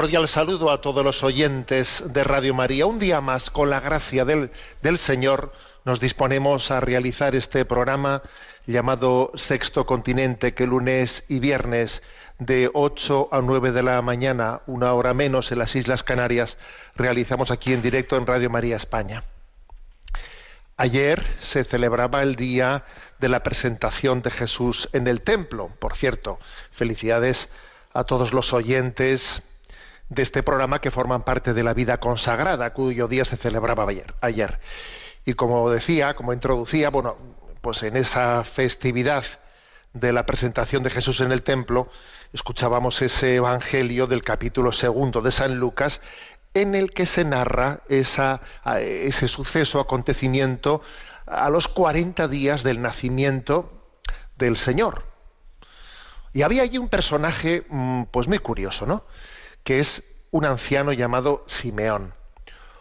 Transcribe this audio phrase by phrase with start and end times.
[0.00, 2.86] Cordial saludo a todos los oyentes de Radio María.
[2.86, 5.52] Un día más, con la gracia del, del Señor,
[5.84, 8.22] nos disponemos a realizar este programa
[8.66, 12.02] llamado Sexto Continente, que lunes y viernes
[12.38, 16.56] de 8 a 9 de la mañana, una hora menos en las Islas Canarias,
[16.96, 19.22] realizamos aquí en directo en Radio María España.
[20.78, 22.84] Ayer se celebraba el día
[23.18, 25.70] de la presentación de Jesús en el templo.
[25.78, 26.38] Por cierto,
[26.70, 27.50] felicidades
[27.92, 29.42] a todos los oyentes
[30.10, 34.14] de este programa que forman parte de la vida consagrada, cuyo día se celebraba ayer.
[34.20, 34.58] ayer.
[35.24, 37.16] Y como decía, como introducía, bueno,
[37.60, 39.24] pues en esa festividad
[39.92, 41.88] de la presentación de Jesús en el templo,
[42.32, 46.00] escuchábamos ese evangelio del capítulo segundo de San Lucas,
[46.54, 48.40] en el que se narra esa,
[48.80, 50.82] ese suceso, acontecimiento,
[51.26, 53.70] a los 40 días del nacimiento
[54.36, 55.04] del Señor.
[56.32, 59.04] Y había allí un personaje, mm, pues muy curioso, ¿no?
[59.64, 62.12] Que es un anciano llamado Simeón.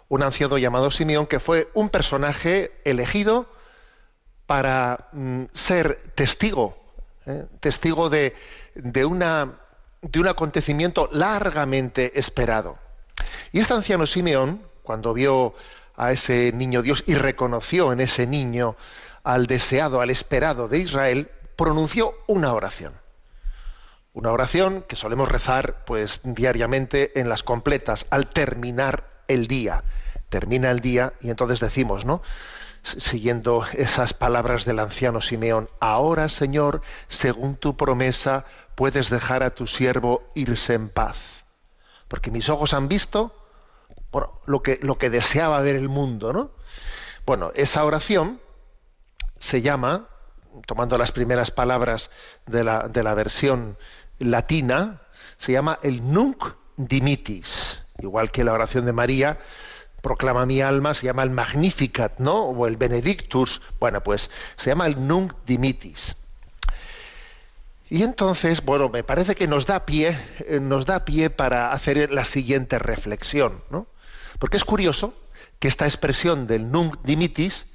[0.07, 3.47] Un anciano llamado Simeón que fue un personaje elegido
[4.45, 6.75] para mm, ser testigo,
[7.28, 7.45] ¿eh?
[7.59, 8.34] testigo de,
[9.06, 12.79] un acontecimiento largamente esperado.
[13.51, 15.53] Y este anciano Simeón, cuando vio
[15.96, 18.75] a ese niño Dios y reconoció en ese niño
[19.23, 22.94] al deseado, al esperado de Israel, pronunció una oración.
[24.14, 29.84] Una oración que solemos rezar pues diariamente en las completas al terminar el día.
[30.30, 32.22] Termina el día y entonces decimos, ¿no?
[32.81, 39.68] Siguiendo esas palabras del anciano Simeón, ahora Señor, según tu promesa, puedes dejar a tu
[39.68, 41.44] siervo irse en paz.
[42.08, 43.36] Porque mis ojos han visto
[44.12, 46.52] bueno, lo, que, lo que deseaba ver el mundo, ¿no?
[47.26, 48.41] Bueno, esa oración
[49.40, 50.08] se llama,
[50.66, 52.09] tomando las primeras palabras
[52.47, 53.78] de la, de la versión
[54.19, 55.02] latina,
[55.38, 56.44] se llama el Nunc
[56.78, 59.40] Dimittis, igual que la oración de María,
[60.02, 62.44] proclama mi alma, se llama el Magnificat, ¿no?
[62.44, 66.16] O el Benedictus, bueno, pues se llama el Nunc Dimittis.
[67.90, 72.12] Y entonces, bueno, me parece que nos da pie, eh, nos da pie para hacer
[72.12, 73.88] la siguiente reflexión, ¿no?
[74.38, 75.13] Porque es curioso
[75.58, 77.66] que esta expresión del Nunc Dimittis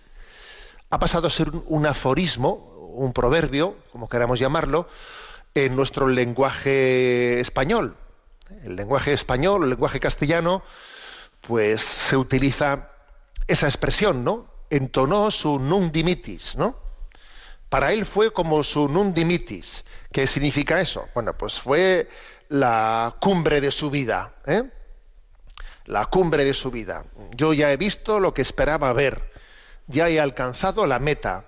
[0.88, 2.52] ha pasado a ser un aforismo,
[2.94, 4.88] un proverbio, como queramos llamarlo,
[5.54, 7.96] en nuestro lenguaje español.
[8.64, 10.62] El lenguaje español, el lenguaje castellano,
[11.40, 12.90] pues se utiliza
[13.46, 14.48] esa expresión, ¿no?
[14.70, 16.76] Entonó su nunc dimittis, ¿no?
[17.68, 19.84] Para él fue como su nunc dimittis.
[20.12, 21.08] ¿Qué significa eso?
[21.14, 22.08] Bueno, pues fue
[22.48, 24.64] la cumbre de su vida, ¿eh?
[25.86, 27.04] La cumbre de su vida.
[27.32, 29.30] Yo ya he visto lo que esperaba ver,
[29.86, 31.46] ya he alcanzado la meta.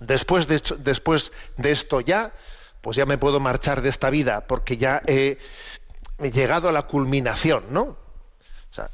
[0.00, 2.32] Después de, después de esto ya,
[2.80, 5.38] pues ya me puedo marchar de esta vida, porque ya he,
[6.32, 7.82] llegado a la culminación, ¿no?
[7.82, 8.90] O sea,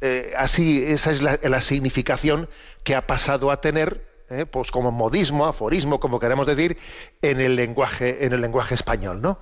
[0.00, 2.48] eh, así, esa es la, significación
[2.84, 6.78] que ha pasado a tener, eh, pues como modismo, aforismo, como queremos decir,
[7.22, 9.38] en el lenguaje, en el lenguaje español, ¿no?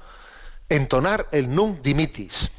[0.68, 2.50] Entonar el nunc dimittis.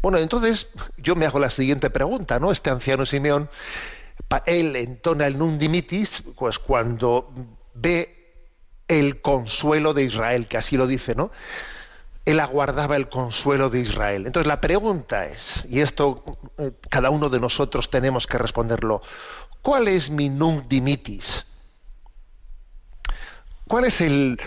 [0.00, 2.52] Bueno, entonces yo me hago la siguiente pregunta, ¿no?
[2.52, 3.50] Este anciano Simeón,
[4.46, 7.32] él entona el nunc dimittis, pues cuando
[7.74, 8.17] ve
[8.88, 11.30] el consuelo de Israel, que así lo dice, ¿no?
[12.28, 14.26] él aguardaba el consuelo de Israel.
[14.26, 16.22] Entonces la pregunta es, y esto
[16.58, 19.00] eh, cada uno de nosotros tenemos que responderlo,
[19.62, 21.46] ¿cuál es mi nunc dimitis?
[23.66, 24.38] ¿Cuál es el,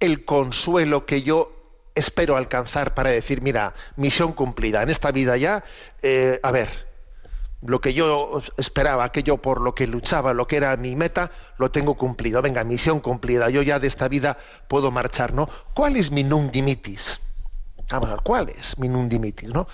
[0.00, 1.52] el consuelo que yo
[1.94, 5.64] espero alcanzar para decir, mira, misión cumplida, en esta vida ya,
[6.00, 6.87] eh, a ver,
[7.62, 11.70] lo que yo esperaba, aquello por lo que luchaba, lo que era mi meta, lo
[11.70, 12.40] tengo cumplido.
[12.40, 13.50] Venga, misión cumplida.
[13.50, 14.38] Yo ya de esta vida
[14.68, 15.48] puedo marchar, ¿no?
[15.74, 17.20] ¿Cuál es mi nunc dimitis?
[17.90, 19.66] Vamos a ver, ¿cuál es mi nunc dimitis, no?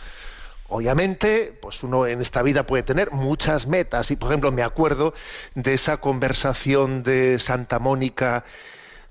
[0.69, 4.11] Obviamente, pues uno en esta vida puede tener muchas metas.
[4.11, 5.13] Y por ejemplo, me acuerdo
[5.55, 8.45] de esa conversación de Santa Mónica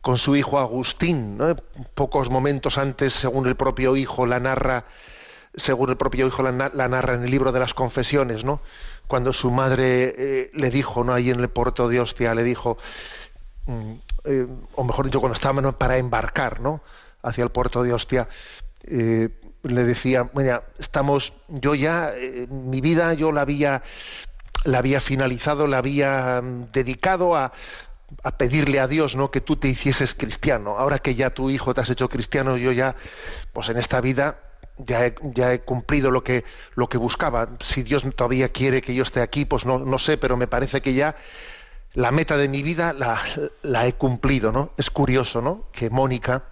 [0.02, 1.56] con su hijo Agustín, ¿no?
[1.96, 4.86] pocos momentos antes, según el propio hijo la narra,
[5.56, 8.62] según el propio hijo la, narra en el libro de las confesiones, ¿no?
[9.08, 11.14] Cuando su madre eh, le dijo, ¿no?
[11.14, 12.78] Ahí en el puerto de Ostia le dijo,
[13.68, 13.94] mm,
[14.26, 16.82] eh, o mejor dicho, cuando estaban para embarcar, ¿no?
[17.22, 18.28] Hacia el puerto de Ostia,
[18.84, 19.30] eh,
[19.64, 22.14] le decía, mira, estamos, yo ya,
[22.50, 23.84] mi vida yo la había,
[24.66, 27.54] la había finalizado, la había mm, dedicado a,
[28.24, 29.32] a pedirle a Dios ¿no?
[29.32, 30.78] que tú te hicieses cristiano.
[30.78, 32.96] Ahora que ya tu hijo te has hecho cristiano, yo ya,
[33.54, 34.38] pues en esta vida
[34.86, 36.44] ya he, ya he cumplido lo que,
[36.76, 37.50] lo que buscaba.
[37.62, 40.82] Si Dios todavía quiere que yo esté aquí, pues no, no sé, pero me parece
[40.82, 41.16] que ya
[41.94, 43.20] la meta de mi vida la,
[43.62, 44.52] la he cumplido.
[44.52, 44.72] ¿no?
[44.78, 45.68] Es curioso ¿no?
[45.72, 46.44] que Mónica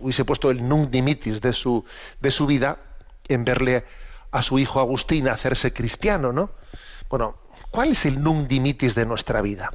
[0.00, 1.84] hubiese puesto el nunc dimitis de su,
[2.20, 2.78] de su vida
[3.28, 3.84] en verle
[4.30, 6.32] a su hijo Agustín hacerse cristiano.
[6.32, 6.50] ¿no?
[7.08, 7.36] Bueno,
[7.70, 9.70] ¿cuál es el nunc dimitis de nuestra vida?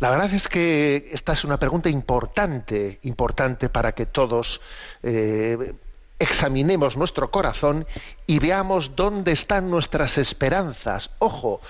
[0.00, 4.60] La verdad es que esta es una pregunta importante, importante para que todos
[5.02, 5.74] eh,
[6.18, 7.86] examinemos nuestro corazón
[8.26, 11.10] y veamos dónde están nuestras esperanzas.
[11.18, 11.60] Ojo,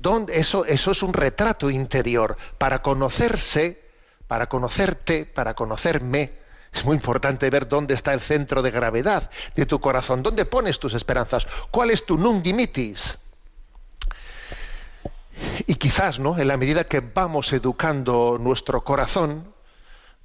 [0.00, 2.36] dónde, eso, eso es un retrato interior.
[2.58, 3.80] Para conocerse,
[4.28, 6.32] para conocerte, para conocerme,
[6.72, 10.78] es muy importante ver dónde está el centro de gravedad de tu corazón, dónde pones
[10.78, 13.18] tus esperanzas, cuál es tu nunc dimitis.
[15.66, 16.38] Y quizás, ¿no?
[16.38, 19.54] En la medida que vamos educando nuestro corazón,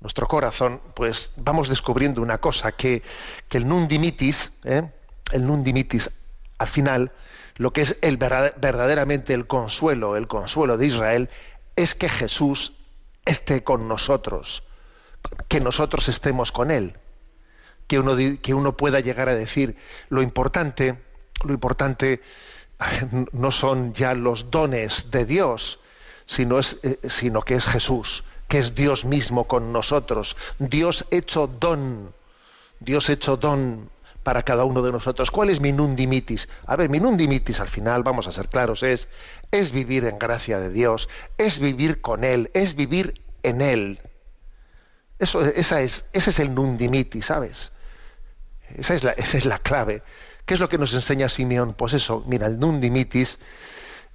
[0.02, 3.04] nuestro corazón, pues vamos descubriendo una cosa, que,
[3.52, 4.90] el nundimitis, ¿eh?
[5.32, 6.10] el nundimitis,
[6.58, 7.12] al final,
[7.58, 11.30] lo que es el verdaderamente el consuelo, el consuelo de Israel,
[11.76, 12.74] es que Jesús
[13.26, 14.64] esté con nosotros,
[15.48, 16.98] que nosotros estemos con Él,
[17.88, 19.78] que uno, que uno pueda llegar a decir
[20.10, 21.00] lo importante,
[21.44, 22.22] lo importante
[23.32, 25.80] no son ya los dones de Dios,
[26.28, 32.14] eh, sino que es Jesús, que es Dios mismo con nosotros, Dios hecho don,
[32.80, 33.90] Dios hecho don
[34.24, 35.32] para cada uno de nosotros.
[35.32, 36.48] ¿Cuál es mi nundimitis?
[36.66, 39.08] A ver, mi nundimitis al final, vamos a ser claros, es,
[39.52, 44.00] es vivir en gracia de Dios, es vivir con Él, es vivir en Él.
[45.20, 47.72] Eso, esa es, ese es el nundimitis, ¿sabes?
[48.76, 50.02] Esa es la, esa es la clave.
[50.46, 51.74] ¿Qué es lo que nos enseña Simeón?
[51.74, 53.38] Pues eso, mira, el nundimitis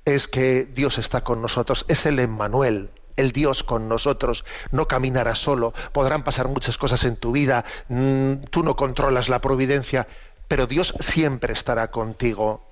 [0.06, 5.34] es que Dios está con nosotros, es el Emmanuel, el Dios con nosotros, no caminará
[5.34, 10.06] solo, podrán pasar muchas cosas en tu vida, mm, tú no controlas la providencia,
[10.48, 12.64] pero Dios siempre estará contigo.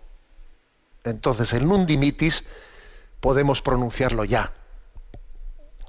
[1.03, 2.45] Entonces el nundimitis
[3.21, 4.53] podemos pronunciarlo ya.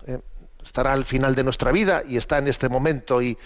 [0.07, 0.19] Eh,
[0.63, 3.37] estará al final de nuestra vida y está en este momento y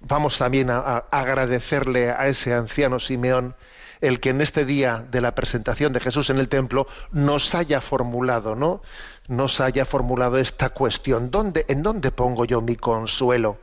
[0.00, 3.56] vamos también a, agradecerle a ese anciano Simeón
[4.00, 7.80] el que en este día de la presentación de Jesús en el templo nos haya
[7.80, 8.82] formulado, ¿no?
[9.28, 13.58] Nos haya formulado esta cuestión, ¿dónde, ¿en dónde pongo yo mi consuelo?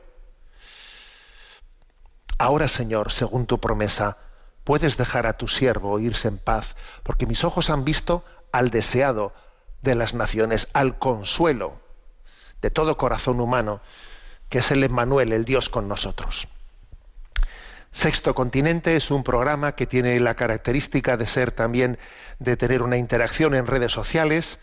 [2.38, 4.16] Ahora, Señor, según tu promesa,
[4.64, 9.32] puedes dejar a tu siervo irse en paz, porque mis ojos han visto al deseado
[9.82, 11.80] de las naciones, al consuelo
[12.62, 13.80] de todo corazón humano
[14.48, 16.48] que es el Emmanuel, el Dios con nosotros.
[17.92, 21.98] Sexto Continente es un programa que tiene la característica de ser también
[22.38, 24.60] de tener una interacción en redes sociales,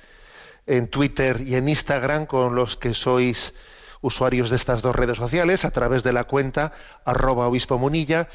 [0.67, 3.53] en Twitter y en Instagram con los que sois
[4.01, 6.73] usuarios de estas dos redes sociales a través de la cuenta
[7.05, 8.27] arroba obispo munilla,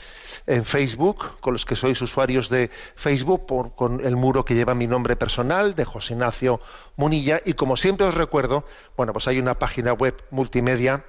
[0.47, 4.89] en Facebook, con los que sois usuarios de Facebook, con el muro que lleva mi
[4.89, 6.61] nombre personal, de José Ignacio
[6.97, 8.65] Munilla, y como siempre os recuerdo,
[8.97, 11.05] bueno, pues hay una página web multimedia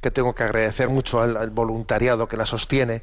[0.00, 3.02] que tengo que agradecer mucho al, voluntariado que la sostiene,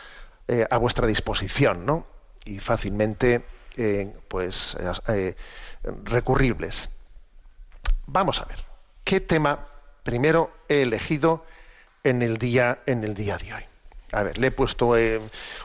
[0.48, 2.06] eh, a vuestra disposición, ¿no?
[2.46, 3.44] Y fácilmente
[3.78, 5.36] eh, pues eh,
[6.04, 6.90] recurribles.
[8.08, 8.60] Vamos a ver,
[9.04, 9.66] ¿qué tema
[10.04, 11.46] primero he elegido
[12.04, 13.69] en el día, en el día de hoy?
[14.12, 15.22] A ver, le he puesto eh,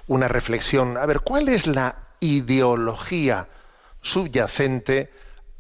[0.07, 0.97] una reflexión.
[0.97, 3.49] A ver, ¿cuál es la ideología
[4.01, 5.11] subyacente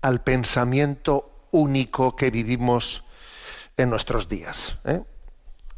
[0.02, 3.04] al pensamiento único que vivimos
[3.76, 4.76] en nuestros días.
[4.84, 5.02] ¿eh?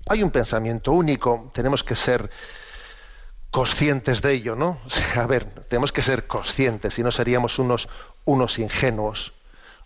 [0.09, 2.31] Hay un pensamiento único, tenemos que ser
[3.51, 4.79] conscientes de ello, ¿no?
[5.17, 7.89] a ver, tenemos que ser conscientes, si no seríamos unos,
[8.25, 9.33] unos ingenuos.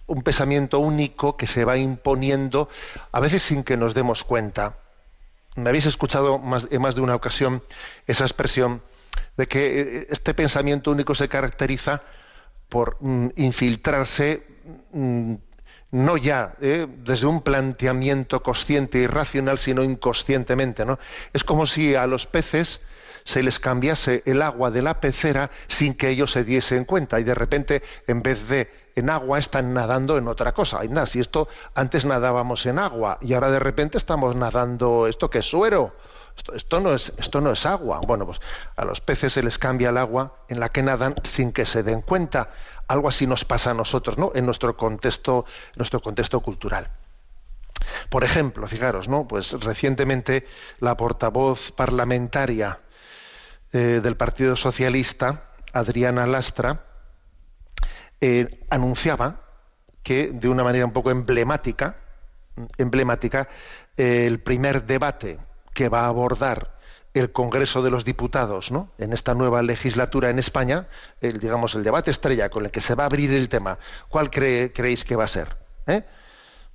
[0.06, 2.68] Un pensamiento único que se va imponiendo,
[3.12, 4.76] a veces sin que nos demos cuenta.
[5.62, 7.62] Me habéis escuchado más, en más de una ocasión
[8.06, 8.82] esa expresión
[9.36, 12.02] de que eh, este pensamiento único se caracteriza
[12.68, 14.42] por mm, infiltrarse
[14.92, 15.34] mm,
[15.92, 20.84] no ya eh, desde un planteamiento consciente y racional, sino inconscientemente.
[20.84, 20.98] ¿no?
[21.32, 22.80] Es como si a los peces
[23.24, 27.24] se les cambiase el agua de la pecera sin que ellos se diesen cuenta y
[27.24, 30.82] de repente en vez de en agua están nadando en otra cosa.
[30.84, 35.38] Nada, si esto antes nadábamos en agua y ahora de repente estamos nadando esto que
[35.38, 35.94] es suero.
[36.54, 38.00] Esto, no es, esto no es agua.
[38.06, 38.40] Bueno, pues
[38.76, 41.82] a los peces se les cambia el agua en la que nadan sin que se
[41.82, 42.50] den cuenta.
[42.88, 44.32] Algo así nos pasa a nosotros, ¿no?
[44.34, 45.44] En nuestro contexto,
[45.76, 46.88] nuestro contexto cultural.
[48.08, 49.26] Por ejemplo, fijaros, ¿no?
[49.26, 50.46] Pues recientemente
[50.78, 52.80] la portavoz parlamentaria
[53.72, 56.84] eh, del Partido Socialista, Adriana Lastra,
[58.20, 59.40] eh, anunciaba
[60.02, 61.96] que de una manera un poco emblemática,
[62.78, 63.48] emblemática,
[63.96, 65.38] eh, el primer debate
[65.74, 66.78] que va a abordar
[67.12, 68.90] el Congreso de los Diputados, ¿no?
[68.98, 70.88] En esta nueva legislatura en España,
[71.20, 74.30] el, digamos el debate estrella con el que se va a abrir el tema, ¿cuál
[74.30, 75.56] creéis que va a ser?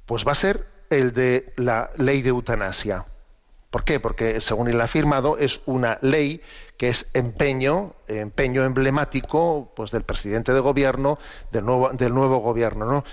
[0.05, 3.05] Pues va a ser el de la ley de eutanasia.
[3.75, 3.99] ¿Por qué?
[3.99, 6.41] Porque según él ha afirmado es una ley
[6.77, 11.19] que es empeño, empeño emblemático pues, del presidente de gobierno,
[11.51, 12.85] del nuevo, gobierno.
[12.85, 13.03] ¿no?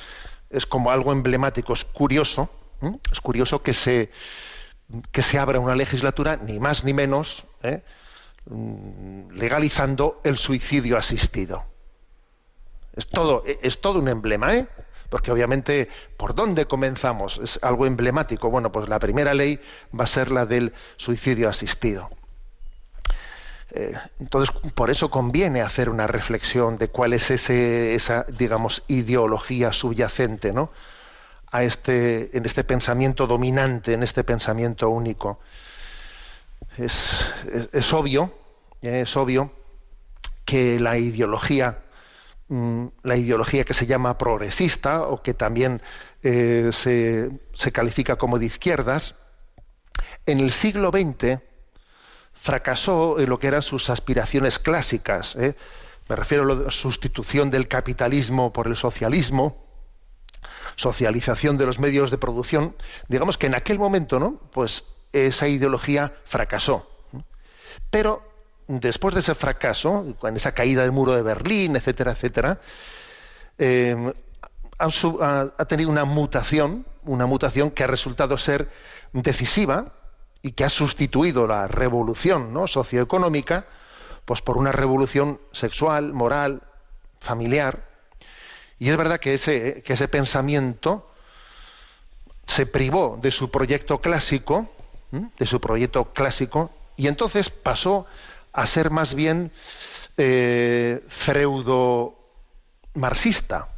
[0.51, 2.49] Es como algo emblemático, es curioso,
[3.11, 4.13] es curioso que se,
[5.11, 7.83] que se abra una legislatura, ni más ni menos, ¿eh?
[8.45, 11.65] mm, legalizando el suicidio asistido.
[12.95, 14.69] Es todo, es todo un emblema, ¿eh?
[15.13, 17.37] Porque obviamente, ¿por dónde comenzamos?
[17.37, 18.49] Es algo emblemático.
[18.49, 19.61] Bueno, pues la primera ley
[19.95, 22.09] va a ser la del suicidio asistido.
[23.73, 29.75] Eh, entonces, por eso conviene hacer una reflexión de cuál es ese, esa, digamos, ideología
[29.75, 30.71] subyacente, ¿no?
[31.51, 35.41] A este, en este pensamiento dominante, en este pensamiento único.
[36.79, 38.33] es obvio,
[38.81, 39.53] es obvio
[40.47, 41.83] que la ideología
[42.53, 45.81] Mm, la ideología que se llama progresista o que también
[46.23, 49.15] eh, se, califica como de izquierdas,
[50.27, 51.41] en el siglo XX
[52.35, 55.35] fracasó en lo que eran sus aspiraciones clásicas.
[55.37, 55.57] ¿eh?
[56.11, 59.67] Me refiero a la sustitución del capitalismo por el socialismo,
[60.77, 62.77] socialización de los medios de producción.
[63.09, 64.39] Digamos que en aquel momento, ¿no?
[64.53, 66.87] Pues esa ideología fracasó.
[67.91, 68.31] Pero
[68.69, 72.61] después de ese fracaso, con esa caída del muro de Berlín, etcétera, etcétera,
[73.59, 74.13] eh,
[74.79, 78.71] ha, tenido una mutación, una mutación que ha resultado ser
[79.13, 79.93] decisiva
[80.43, 82.67] y que ha sustituido la revolución ¿no?
[82.67, 83.67] socioeconómica
[84.25, 86.63] pues por una revolución sexual, moral,
[87.21, 87.89] familiar.
[88.79, 91.11] Y es verdad que ese, que ese pensamiento
[92.47, 94.73] se privó de su proyecto clásico,
[95.11, 98.07] de su proyecto clásico, y entonces pasó
[98.53, 99.51] a ser más bien
[100.17, 102.19] eh, freudo
[102.95, 103.69] marxista,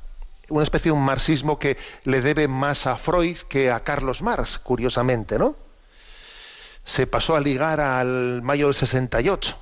[0.48, 4.58] una especie de un marxismo que le debe más a Freud que a Carlos Marx,
[4.58, 5.56] curiosamente, ¿no?
[6.84, 9.56] Se pasó a ligar al mayo del 68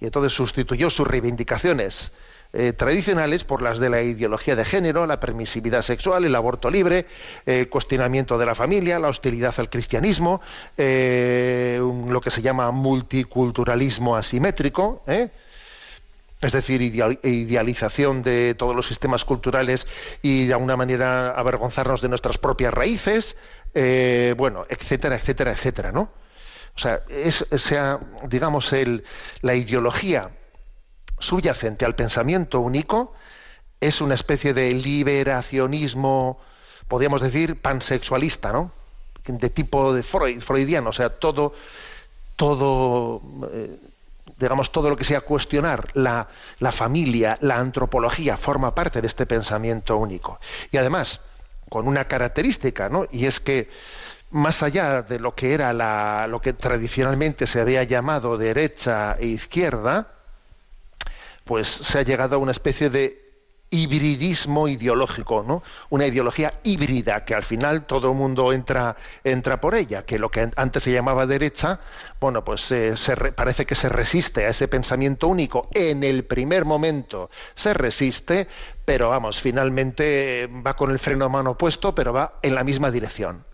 [0.00, 2.12] y entonces sustituyó sus reivindicaciones
[2.54, 7.06] eh, tradicionales por las de la ideología de género, la permisividad sexual, el aborto libre,
[7.46, 10.42] el eh, cuestionamiento de la familia, la hostilidad al cristianismo,
[10.76, 19.86] eh, lo que se llama multiculturalismo asimétrico, es decir, idealización de todos los sistemas culturales
[20.20, 23.34] y de alguna manera avergonzarnos de nuestras propias raíces,
[24.36, 26.10] bueno, etcétera, etcétera, etcétera, ¿no?
[26.74, 29.04] O sea, es, sea digamos, el,
[29.40, 30.32] la ideología
[31.22, 33.14] subyacente al pensamiento único
[33.80, 36.38] es una especie de liberacionismo,
[36.88, 38.70] podríamos decir, pansexualista, ¿no?
[39.26, 41.54] De tipo de Freud, freudiano, o sea, todo,
[42.36, 43.78] todo, eh,
[44.36, 49.26] digamos, todo lo que sea cuestionar la, la familia, la antropología, forma parte de este
[49.26, 50.40] pensamiento único.
[50.70, 51.20] Y además,
[51.68, 53.06] con una característica, ¿no?
[53.10, 53.68] Y es que
[54.30, 59.26] más allá de lo que era la, lo que tradicionalmente se había llamado derecha e
[59.26, 60.08] izquierda,
[61.44, 63.20] pues se ha llegado a una especie de
[63.70, 65.62] hibridismo ideológico, ¿no?
[65.88, 70.30] Una ideología híbrida que al final todo el mundo entra, entra por ella, que lo
[70.30, 71.80] que antes se llamaba derecha,
[72.20, 75.68] bueno, pues eh, se re- parece que se resiste a ese pensamiento único.
[75.72, 78.46] En el primer momento se resiste,
[78.84, 82.64] pero vamos, finalmente eh, va con el freno de mano puesto, pero va en la
[82.64, 83.46] misma dirección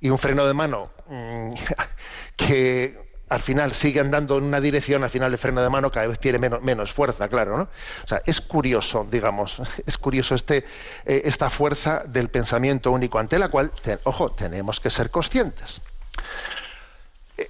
[0.00, 1.54] y un freno de mano mm,
[2.36, 6.06] que al final sigue andando en una dirección, al final el freno de mano cada
[6.06, 7.64] vez tiene menos, fuerza, claro, ¿no?
[7.64, 10.64] O sea, es curioso, digamos, es curioso este,
[11.04, 13.72] eh, esta fuerza del pensamiento único ante la cual,
[14.04, 15.80] ojo, tenemos que ser conscientes.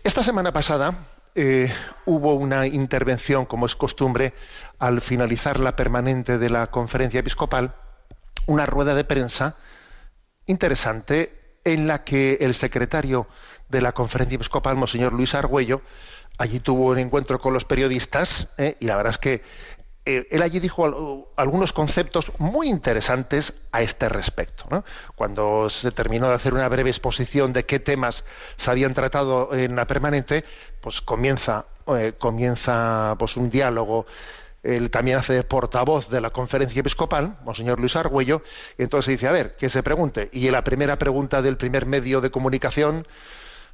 [0.05, 0.95] Esta semana pasada
[1.35, 1.73] eh,
[2.05, 4.35] hubo una intervención, como es costumbre,
[4.79, 7.75] al finalizar la permanente de la conferencia episcopal,
[8.47, 9.57] una rueda de prensa
[10.47, 13.27] interesante en la que el secretario
[13.69, 15.83] de la conferencia episcopal, Monseñor Luis Argüello,
[16.39, 18.77] allí tuvo un encuentro con los periodistas ¿eh?
[18.81, 19.43] y la verdad es que
[20.07, 24.65] eh, él allí dijo al- algunos conceptos muy interesantes a este respecto.
[25.17, 28.25] Cuando se terminó de hacer una breve exposición de qué temas
[28.57, 30.45] se habían tratado en la permanente,
[30.81, 34.07] pues comienza, eh, comienza pues, un diálogo
[34.77, 38.43] él también hace portavoz de la conferencia episcopal, Monseñor Luis Argüello,
[38.77, 40.29] y entonces dice, a ver, que se pregunte.
[40.33, 43.07] Y la primera pregunta del primer medio de comunicación,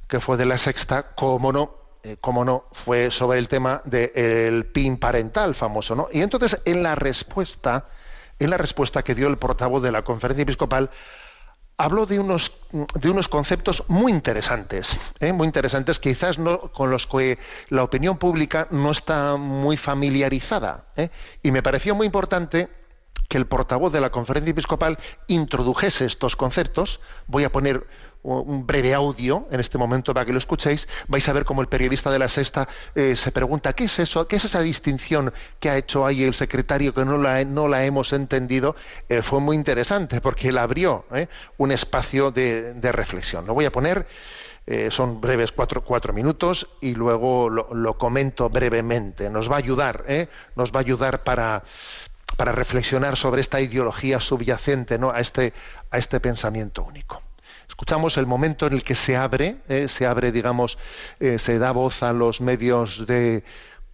[0.07, 4.65] que fue de la sexta, cómo no, eh, cómo no, fue sobre el tema del
[4.67, 6.07] PIN parental famoso, ¿no?
[6.11, 7.85] Y entonces en la respuesta,
[8.39, 10.91] en la respuesta que dio el portavoz de la conferencia episcopal,
[11.77, 15.33] habló de unos, de unos conceptos muy interesantes, ¿eh?
[15.33, 17.37] muy interesantes, quizás no, con los que
[17.69, 20.85] la opinión pública no está muy familiarizada.
[20.95, 21.09] ¿eh?
[21.43, 22.69] Y me pareció muy importante
[23.27, 26.99] que el portavoz de la conferencia episcopal introdujese estos conceptos.
[27.27, 27.87] Voy a poner
[28.25, 30.87] un breve audio en este momento para que lo escuchéis.
[31.07, 34.27] Vais a ver cómo el periodista de la Sexta eh, se pregunta qué es eso,
[34.27, 37.85] qué es esa distinción que ha hecho ahí el secretario que no la, no la
[37.85, 38.75] hemos entendido.
[39.09, 41.27] Eh, fue muy interesante porque él abrió ¿eh?
[41.57, 43.45] un espacio de, reflexión.
[43.45, 44.07] Lo voy a poner.
[44.89, 49.29] Son breves cuatro, cuatro, minutos y luego lo, comento brevemente.
[49.29, 50.05] Nos va a ayudar,
[50.55, 51.63] nos va a ayudar para,
[52.35, 55.11] para reflexionar sobre esta ideología subyacente ¿no?
[55.11, 55.53] a, este,
[55.91, 57.21] a este pensamiento único.
[57.67, 60.77] Escuchamos el momento en el que se abre, eh, se abre, digamos,
[61.19, 63.43] eh, se da voz a los medios de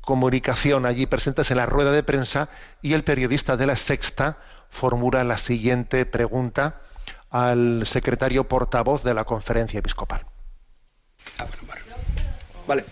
[0.02, 2.50] comunicación allí presentes en la rueda de prensa
[2.82, 4.38] y el periodista de la Sexta
[4.70, 6.82] formula la siguiente pregunta
[7.30, 10.26] al secretario portavoz de la conferencia episcopal.
[11.38, 11.82] Ah, bueno, vale.
[12.68, 12.86] Vale.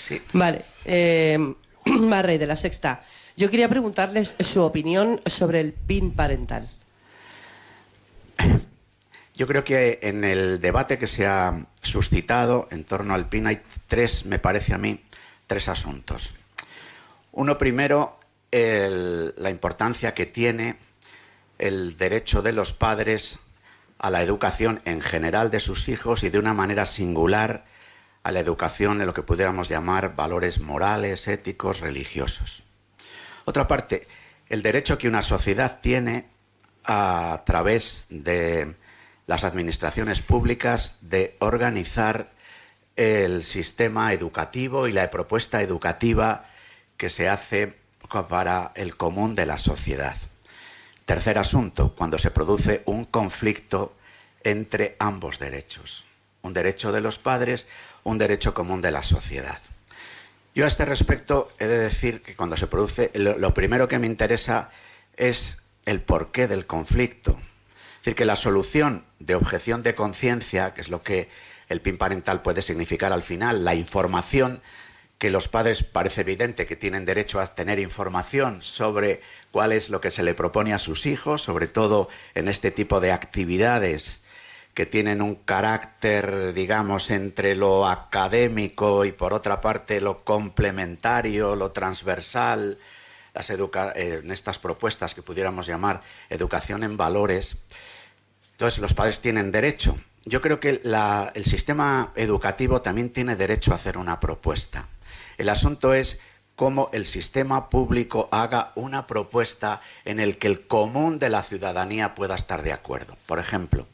[0.00, 0.20] Sí.
[0.32, 0.64] Vale.
[0.84, 1.54] Eh,
[1.84, 3.02] Marrey, de la Sexta.
[3.36, 6.68] Yo quería preguntarles su opinión sobre el PIN parental.
[9.36, 13.60] Yo creo que en el debate que se ha suscitado en torno al PIN hay
[13.86, 15.04] tres, me parece a mí,
[15.46, 16.32] tres asuntos.
[17.32, 18.18] Uno primero,
[18.50, 20.78] la importancia que tiene
[21.58, 23.38] el derecho de los padres
[23.98, 27.66] a la educación en general de sus hijos y de una manera singular
[28.22, 32.62] a la educación en lo que pudiéramos llamar valores morales, éticos, religiosos.
[33.44, 34.08] Otra parte,
[34.48, 36.26] el derecho que una sociedad tiene
[36.84, 38.74] a través de
[39.26, 42.30] las administraciones públicas de organizar
[42.96, 46.46] el sistema educativo y la propuesta educativa
[46.96, 47.74] que se hace
[48.28, 50.16] para el común de la sociedad.
[51.04, 53.94] Tercer asunto, cuando se produce un conflicto
[54.42, 56.04] entre ambos derechos,
[56.42, 57.66] un derecho de los padres,
[58.04, 59.58] un derecho común de la sociedad.
[60.54, 64.06] Yo a este respecto he de decir que cuando se produce, lo, primero que me
[64.06, 64.70] interesa
[65.16, 67.38] es el porqué del conflicto.
[68.06, 71.28] Es decir, que la solución de objeción de conciencia, que es lo que
[71.68, 74.62] el PIN parental puede significar al final, la información
[75.18, 80.00] que los padres parece evidente que tienen derecho a tener información sobre cuál es lo
[80.00, 84.22] que se le propone a sus hijos, sobre todo en este tipo de actividades
[84.72, 91.72] que tienen un carácter, digamos, entre lo académico y por otra parte lo complementario, lo
[91.72, 92.78] transversal,
[93.34, 97.58] las educa en estas propuestas que pudiéramos llamar educación en valores.
[98.56, 99.98] Entonces, los padres tienen derecho.
[100.24, 104.88] Yo creo que la, el sistema educativo también tiene derecho a hacer una propuesta.
[105.36, 106.18] El asunto es
[106.54, 112.14] cómo el sistema público haga una propuesta en el que el común de la ciudadanía
[112.14, 113.18] pueda estar de acuerdo.
[113.26, 113.86] Por ejemplo,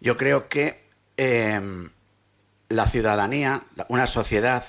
[0.00, 0.82] yo creo que
[1.16, 1.88] eh,
[2.68, 4.64] la ciudadanía, una sociedad,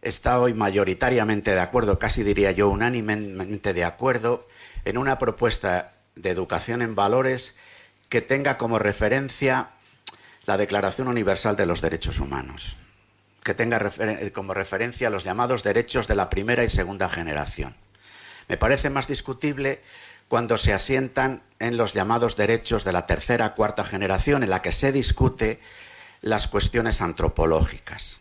[0.00, 4.48] está hoy mayoritariamente de acuerdo, casi diría yo unánimemente de acuerdo,
[4.86, 7.54] en una propuesta de educación en valores
[8.08, 9.70] que tenga como referencia
[10.44, 12.76] la Declaración Universal de los Derechos Humanos,
[13.42, 17.74] que tenga refer como referencia los llamados derechos de la primera y segunda generación.
[18.48, 19.80] Me parece más discutible
[20.28, 24.72] cuando se asientan en los llamados derechos de la tercera cuarta generación, en la que
[24.72, 25.60] se discute
[26.20, 28.20] las cuestiones antropológicas,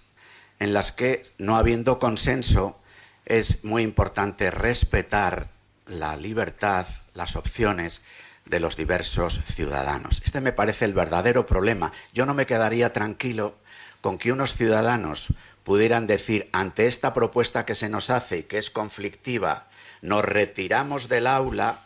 [0.59, 2.79] en las que, no habiendo consenso,
[3.25, 5.49] es muy importante respetar
[5.85, 8.01] la libertad, las opciones
[8.45, 10.21] de los diversos ciudadanos.
[10.23, 11.91] Este me parece el verdadero problema.
[12.13, 13.55] Yo no me quedaría tranquilo
[14.01, 15.27] con que unos ciudadanos
[15.63, 19.67] pudieran decir ante esta propuesta que se nos hace y que es conflictiva,
[20.01, 21.79] nos retiramos del aula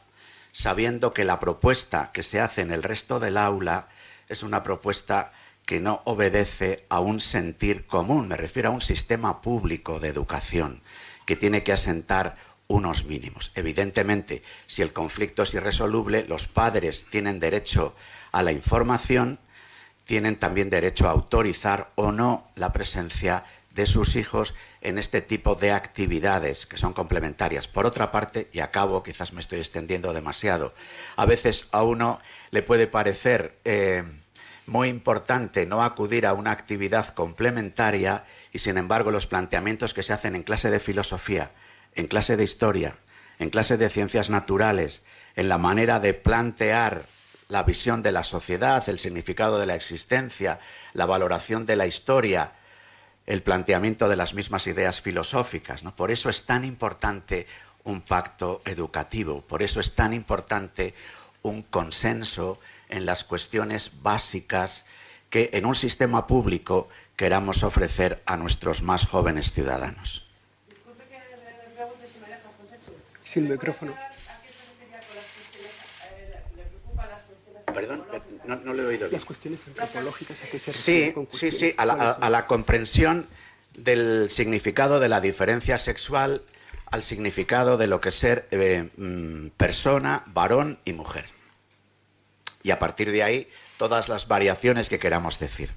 [0.51, 3.87] sabiendo que la propuesta que se hace en el resto del aula
[4.27, 5.31] es una propuesta
[5.65, 10.81] que no obedece a un sentir común, me refiero a un sistema público de educación
[11.25, 12.35] que tiene que asentar
[12.69, 13.51] unos mínimos.
[13.55, 17.95] Evidentemente, si el conflicto es irresoluble, los padres tienen derecho
[18.31, 19.39] a la información,
[20.05, 25.55] tienen también derecho a autorizar o no la presencia de sus hijos en este tipo
[25.55, 27.67] de actividades que son complementarias.
[27.67, 30.73] Por otra parte, y acabo, quizás me estoy extendiendo demasiado,
[31.15, 32.19] a veces a uno
[32.51, 34.03] le puede parecer eh,
[34.67, 40.13] muy importante no acudir a una actividad complementaria y sin embargo los planteamientos que se
[40.13, 41.51] hacen en clase de filosofía,
[41.95, 42.97] en clase de historia,
[43.39, 45.01] en clase de ciencias naturales,
[45.35, 47.05] en la manera de plantear
[47.47, 50.59] la visión de la sociedad, el significado de la existencia,
[50.93, 52.53] la valoración de la historia,
[53.25, 55.83] el planteamiento de las mismas ideas filosóficas.
[55.83, 55.95] ¿no?
[55.95, 57.47] Por eso es tan importante
[57.83, 60.93] un pacto educativo, por eso es tan importante
[61.41, 64.85] un consenso en las cuestiones básicas
[65.29, 70.28] que en un sistema público queramos ofrecer a nuestros más jóvenes ciudadanos.
[73.29, 73.93] Sin micrófono.
[77.71, 78.03] Perdón,
[78.45, 79.11] no, no le he oído bien.
[79.11, 83.27] Las cuestiones antropológicas a qué se Sí, con sí, sí, a la, a la comprensión
[83.75, 86.41] del significado de la diferencia sexual
[86.87, 91.25] al significado de lo que es ser eh, mm, persona, varón y mujer.
[92.63, 95.69] Y a partir de ahí, todas las variaciones que queramos decir.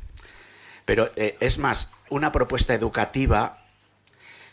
[0.87, 3.62] Pero eh, es más, una propuesta educativa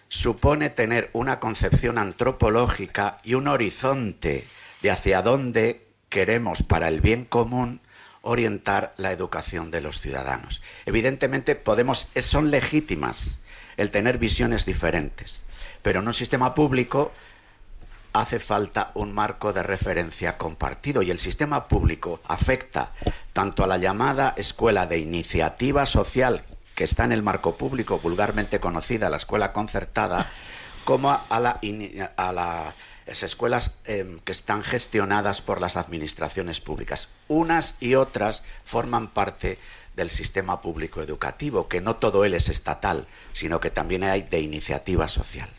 [0.09, 4.45] supone tener una concepción antropológica y un horizonte
[4.81, 7.81] de hacia dónde queremos para el bien común
[8.21, 10.61] orientar la educación de los ciudadanos.
[10.85, 13.39] Evidentemente podemos son legítimas
[13.77, 15.41] el tener visiones diferentes,
[15.83, 17.11] pero en un sistema público
[18.11, 22.91] hace falta un marco de referencia compartido y el sistema público afecta
[23.33, 26.43] tanto a la llamada escuela de iniciativa social
[26.79, 30.31] que está en el marco público vulgarmente conocida, la escuela concertada,
[30.85, 32.73] como a, la
[33.05, 37.09] las escuelas em, que están gestionadas por las administraciones públicas.
[37.27, 39.59] Unas y otras forman parte
[39.97, 44.39] del sistema público educativo, que no todo él es estatal, sino que también hay de
[44.39, 45.49] iniciativa social.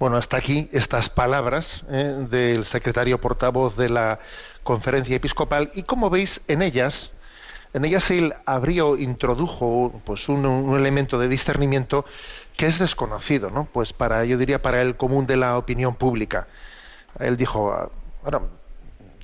[0.00, 4.18] Bueno, hasta aquí estas palabras eh, del secretario portavoz de la
[4.64, 7.12] conferencia episcopal y como veis en ellas,
[7.74, 12.04] en ellas él abrió, introdujo pues un, elemento de discernimiento
[12.56, 13.64] que es desconocido, ¿no?
[13.64, 16.46] Pues para, yo diría, para el común de la opinión pública.
[17.18, 17.90] Él dijo, ah,
[18.22, 18.48] bueno,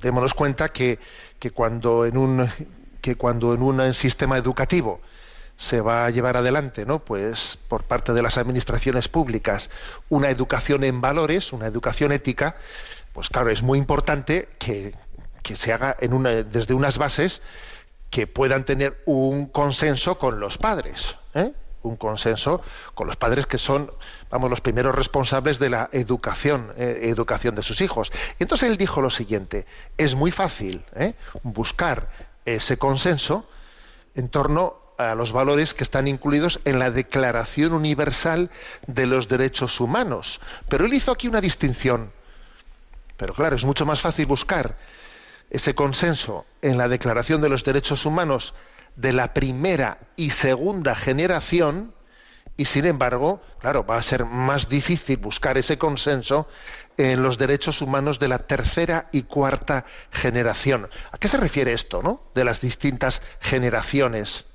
[0.01, 0.99] démonos cuenta que,
[1.39, 2.49] que cuando en un
[3.01, 5.01] que cuando en un sistema educativo
[5.57, 6.99] se va a llevar adelante, ¿no?
[6.99, 9.69] Pues por parte de las administraciones públicas
[10.09, 12.57] una educación en valores, una educación ética,
[13.13, 14.93] pues claro, es muy importante que,
[15.41, 17.41] que se haga desde unas bases
[18.11, 21.53] que puedan tener un consenso con los padres, ¿eh?
[21.81, 22.61] un consenso
[22.93, 23.89] con los padres que son,
[24.29, 28.11] vamos, los primeros responsables de la educación, eh, educación de sus hijos.
[28.37, 29.65] Y entonces él dijo lo siguiente:
[29.97, 31.15] es muy fácil ¿eh?
[31.41, 32.09] buscar
[32.45, 33.49] ese consenso
[34.13, 38.51] en torno a los valores que están incluidos en la Declaración Universal
[38.87, 40.41] de los Derechos Humanos.
[40.67, 42.11] Pero él hizo aquí una distinción.
[43.17, 44.75] Pero claro, es mucho más fácil buscar
[45.51, 48.55] ese consenso en la Declaración de los Derechos Humanos
[48.95, 51.93] de la primera y segunda generación
[52.57, 56.47] y sin embargo, claro, va a ser más difícil buscar ese consenso
[56.97, 60.89] en los derechos humanos de la tercera y cuarta generación.
[61.11, 62.21] ¿A qué se refiere esto, no?
[62.35, 64.45] De las distintas generaciones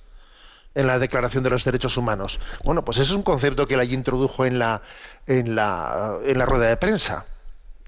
[0.74, 2.38] en la Declaración de los Derechos Humanos.
[2.64, 4.82] Bueno, pues ese es un concepto que él allí introdujo en la,
[5.26, 7.24] en la, en la rueda de prensa.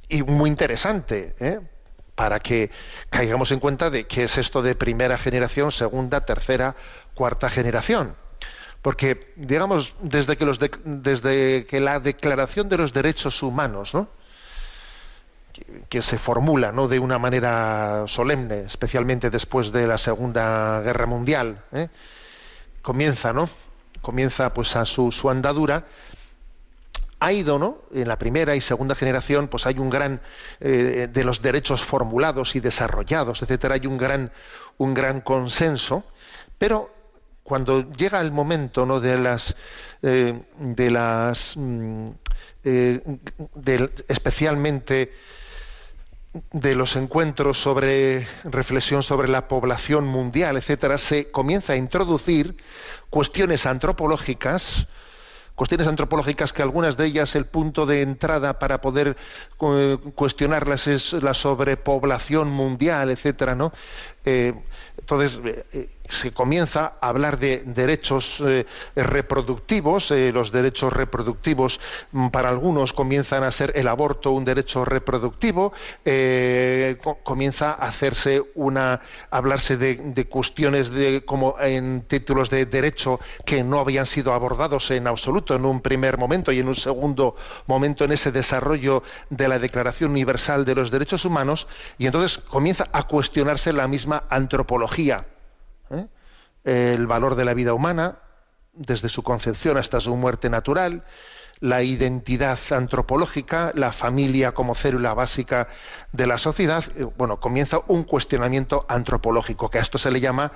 [0.08, 1.60] Y muy interesante, ¿eh?
[2.18, 2.72] Para que
[3.10, 6.74] caigamos en cuenta de qué es esto de primera generación, segunda, tercera,
[7.14, 8.16] cuarta generación.
[8.82, 14.08] Porque, digamos, desde que, los de- desde que la Declaración de los Derechos Humanos, ¿no?
[15.88, 16.88] que, se formula ¿no?
[16.88, 21.88] de una manera solemne, especialmente después de la Segunda Guerra Mundial, ¿eh?
[22.82, 23.48] comienza, ¿no?
[24.02, 25.84] Comienza pues a su andadura,
[27.20, 27.82] ha ido, ¿no?
[27.92, 30.20] En la primera y segunda generación, pues hay un gran
[30.60, 34.32] eh, de los derechos formulados y desarrollados, etcétera, hay un gran,
[34.76, 36.04] un gran consenso,
[36.58, 36.90] pero
[37.42, 39.00] cuando llega el momento ¿no?
[39.00, 39.56] de las
[40.02, 42.10] eh, de las mm,
[42.64, 43.18] eh,
[44.06, 45.12] especialmente
[46.52, 52.56] de los encuentros sobre reflexión sobre la población mundial, etcétera, se comienza a introducir
[53.10, 54.86] cuestiones antropológicas,
[55.58, 59.16] cuestiones antropológicas que algunas de ellas el punto de entrada para poder
[59.58, 63.72] cu- cuestionarlas es la sobrepoblación mundial, etcétera, ¿no?
[64.30, 64.52] Eh,
[64.98, 68.42] entonces eh, eh, se comienza a hablar de derechos
[68.94, 71.80] reproductivos, los derechos reproductivos
[72.12, 75.72] mm, para algunos comienzan a ser el aborto un derecho reproductivo,
[77.02, 83.20] co- comienza a hacerse una, hablarse de, de cuestiones de como en títulos de derecho
[83.44, 87.36] que no habían sido abordados en absoluto en un primer momento y en un segundo
[87.66, 91.66] momento en ese desarrollo de la Declaración Universal de los Derechos Humanos
[91.98, 95.26] y entonces comienza a cuestionarse la misma antropología
[95.90, 96.06] ¿eh?
[96.64, 98.18] el valor de la vida humana,
[98.72, 101.04] desde su concepción hasta su muerte natural,
[101.60, 105.68] la identidad antropológica, la familia como célula básica
[106.12, 110.52] de la sociedad, eh, bueno, comienza un cuestionamiento antropológico, que a esto se le llama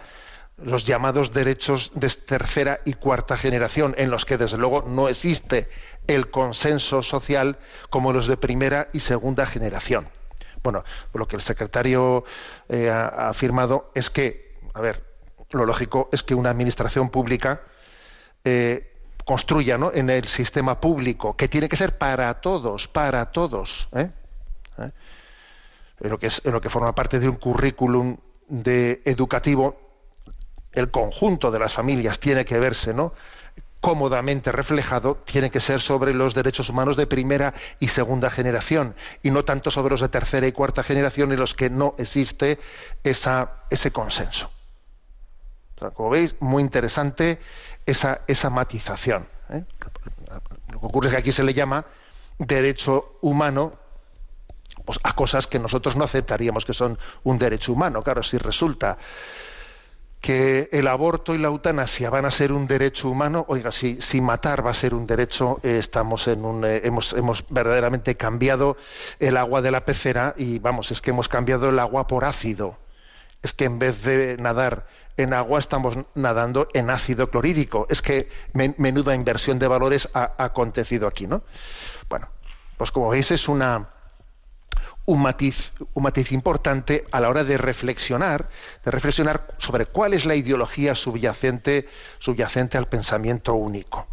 [0.59, 5.69] los llamados derechos de tercera y cuarta generación, en los que desde luego no existe
[6.07, 7.59] el consenso social
[7.91, 10.09] como los de primera y segunda generación.
[10.63, 12.25] Bueno, lo que el secretario
[12.69, 15.05] eh, ha, afirmado es que, a ver,
[15.51, 17.63] lo lógico es que una administración pública
[18.45, 18.93] eh,
[19.25, 19.93] construya ¿no?
[19.93, 24.11] en el sistema público, que tiene que ser para todos, para todos, ¿eh?
[24.79, 24.91] ¿Eh?
[26.01, 28.17] En lo que es, en lo que forma parte de un currículum
[28.49, 29.81] de educativo,
[30.73, 33.13] el conjunto de las familias tiene que verse, ¿no?
[33.83, 39.33] Cómodamente reflejado tiene que ser sobre los derechos humanos de primera y segunda generación y
[39.33, 42.61] no tanto sobre los de tercera y cuarta generación en los que no existe
[43.03, 44.51] ese consenso.
[45.95, 47.41] Como veis, muy interesante
[47.85, 49.27] esa, esa matización.
[49.51, 49.65] ¿eh?
[50.71, 51.85] Lo que ocurre es que aquí se le llama
[52.39, 53.73] derecho humano
[54.85, 58.01] pues, a cosas que nosotros no aceptaríamos que son un derecho humano.
[58.01, 58.97] Claro, si resulta
[60.23, 64.21] que el aborto y la eutanasia van a ser un derecho humano, oiga, si, si
[64.21, 68.77] matar va a ser un derecho, eh, estamos en un, eh, hemos, hemos verdaderamente cambiado
[69.19, 72.79] el agua de la pecera y vamos, es que hemos cambiado el agua por ácido.
[73.43, 77.89] Es que en vez de nadar en agua estamos nadando en ácido clorhídrico.
[77.91, 81.43] Es que men- menuda inversión de valores ha, ha acontecido aquí, ¿no?
[82.09, 82.29] Bueno,
[82.79, 83.89] pues como veis es una,
[85.13, 88.49] un matiz, un matiz importante a la hora de reflexionar,
[88.83, 91.87] de reflexionar sobre cuál es la ideología subyacente,
[92.19, 94.07] subyacente al pensamiento único.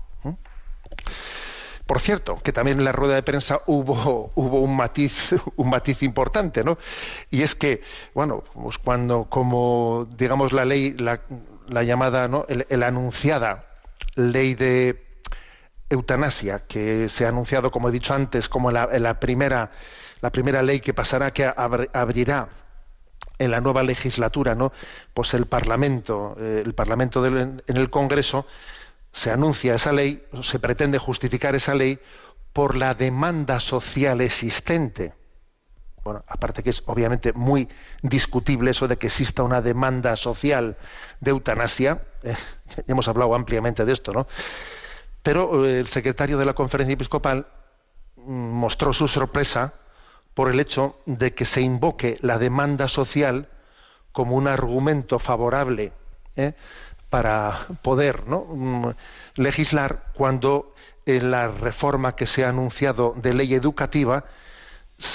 [1.86, 6.04] Por cierto, que también en la rueda de prensa hubo, hubo un matiz, un matiz
[6.04, 6.78] importante, ¿no?
[7.32, 7.82] Y es que,
[8.14, 11.22] bueno, pues cuando, como digamos la ley, la,
[11.68, 12.46] la llamada, ¿no?
[12.48, 13.70] El, anunciada
[14.16, 15.04] ley de
[15.90, 19.72] eutanasia, que se ha anunciado, como he dicho antes, como la primera,
[20.22, 22.50] la primera ley que pasará, que abr- abrirá
[23.38, 24.72] en la nueva legislatura, ¿no?
[25.14, 28.46] Pues el Parlamento, eh, el Parlamento en el Congreso
[29.12, 32.00] se anuncia esa ley, se pretende justificar esa ley
[32.54, 35.14] por la demanda social existente.
[36.04, 37.68] Bueno, aparte que es obviamente muy
[38.02, 40.78] discutible eso de que exista una demanda social
[41.20, 42.36] de eutanasia, eh,
[42.88, 44.28] hemos hablado ampliamente de esto, ¿no?
[45.24, 47.48] Pero eh, el secretario de la conferencia episcopal
[48.18, 49.74] mm, mostró su sorpresa
[50.34, 53.50] por el hecho de que se invoque la demanda social
[54.12, 55.92] como un argumento favorable
[56.36, 56.54] ¿eh?
[57.10, 58.24] para poder.
[58.26, 58.90] Mm,
[59.36, 60.74] legislar cuando
[61.06, 64.26] en la reforma que se ha anunciado de ley educativa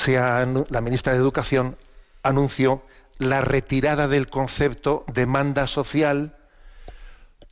[0.06, 1.76] la ministra de Educación
[2.22, 2.82] anunció
[3.18, 6.36] la retirada del concepto demanda social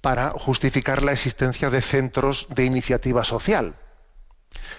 [0.01, 3.75] para justificar la existencia de centros de iniciativa social.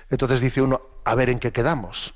[0.09, 2.15] Entonces dice uno, a ver en qué quedamos.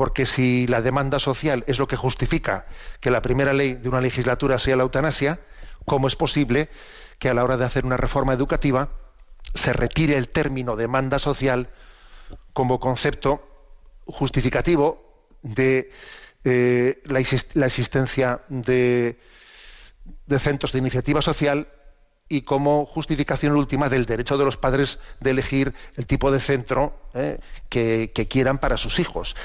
[0.00, 2.64] Porque si la demanda social es lo que justifica
[3.00, 5.40] que la primera ley de una legislatura sea la eutanasia,
[5.84, 6.70] ¿cómo es posible
[7.18, 8.88] que a la hora de hacer una reforma educativa
[9.54, 11.68] se retire el término demanda social
[12.54, 13.46] como concepto
[14.06, 15.90] justificativo de
[16.44, 19.18] eh, la, exist- la existencia de,
[20.38, 21.68] centros de iniciativa social
[22.26, 26.98] y como justificación última del derecho de los padres de elegir el tipo de centro
[27.12, 29.36] eh, que quieran para sus hijos.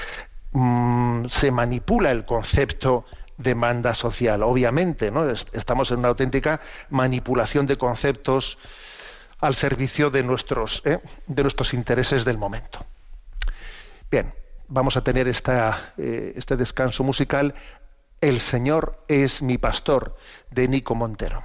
[0.58, 3.04] Mm, se manipula el concepto
[3.36, 5.28] demanda social, obviamente, ¿no?
[5.28, 8.56] Es- Estamos en una auténtica manipulación de conceptos
[9.40, 10.98] al servicio de nuestros, ¿eh?
[11.26, 12.86] de nuestros intereses del momento.
[14.10, 14.32] Bien,
[14.68, 17.54] vamos a tener esta, eh, este descanso musical.
[18.22, 20.16] El Señor es mi pastor,
[20.50, 21.44] de Nico Montero.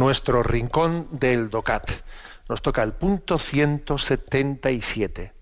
[0.00, 1.90] Nuestro rincón del DOCAT.
[2.48, 5.34] Nos toca el punto 177.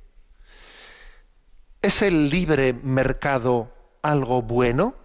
[1.80, 4.96] ¿Es el libre mercado algo bueno?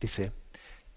[0.00, 0.30] Dice,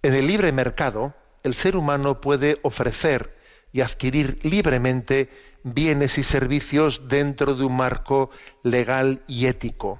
[0.04, 3.36] en el libre mercado el ser humano puede ofrecer
[3.72, 5.32] y adquirir libremente
[5.64, 8.30] bienes y servicios dentro de un marco
[8.62, 10.00] legal y ético.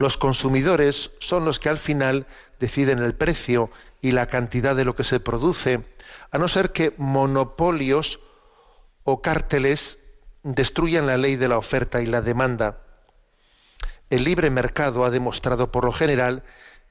[0.00, 2.26] Los consumidores son los que al final
[2.58, 3.70] deciden el precio
[4.02, 5.93] y la cantidad de lo que se produce,
[6.34, 8.18] a no ser que monopolios
[9.04, 10.00] o cárteles
[10.42, 12.80] destruyan la ley de la oferta y la demanda.
[14.10, 16.42] El libre mercado ha demostrado por lo general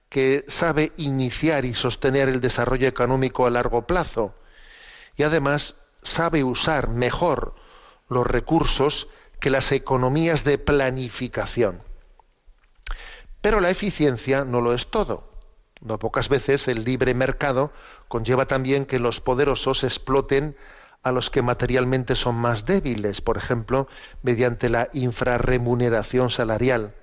[0.08, 4.34] que sabe iniciar y sostener el desarrollo económico a largo plazo
[5.18, 7.54] y además sabe usar mejor
[8.08, 9.10] los recursos
[9.42, 11.82] que las economías de planificación.
[13.42, 15.33] Pero la eficiencia no lo es todo.
[15.84, 17.74] No pocas veces el libre mercado
[18.08, 20.56] conlleva también que los poderosos exploten
[21.04, 23.90] a los que materialmente son más débiles, por ejemplo,
[24.22, 26.94] mediante la infrarremuneración salarial.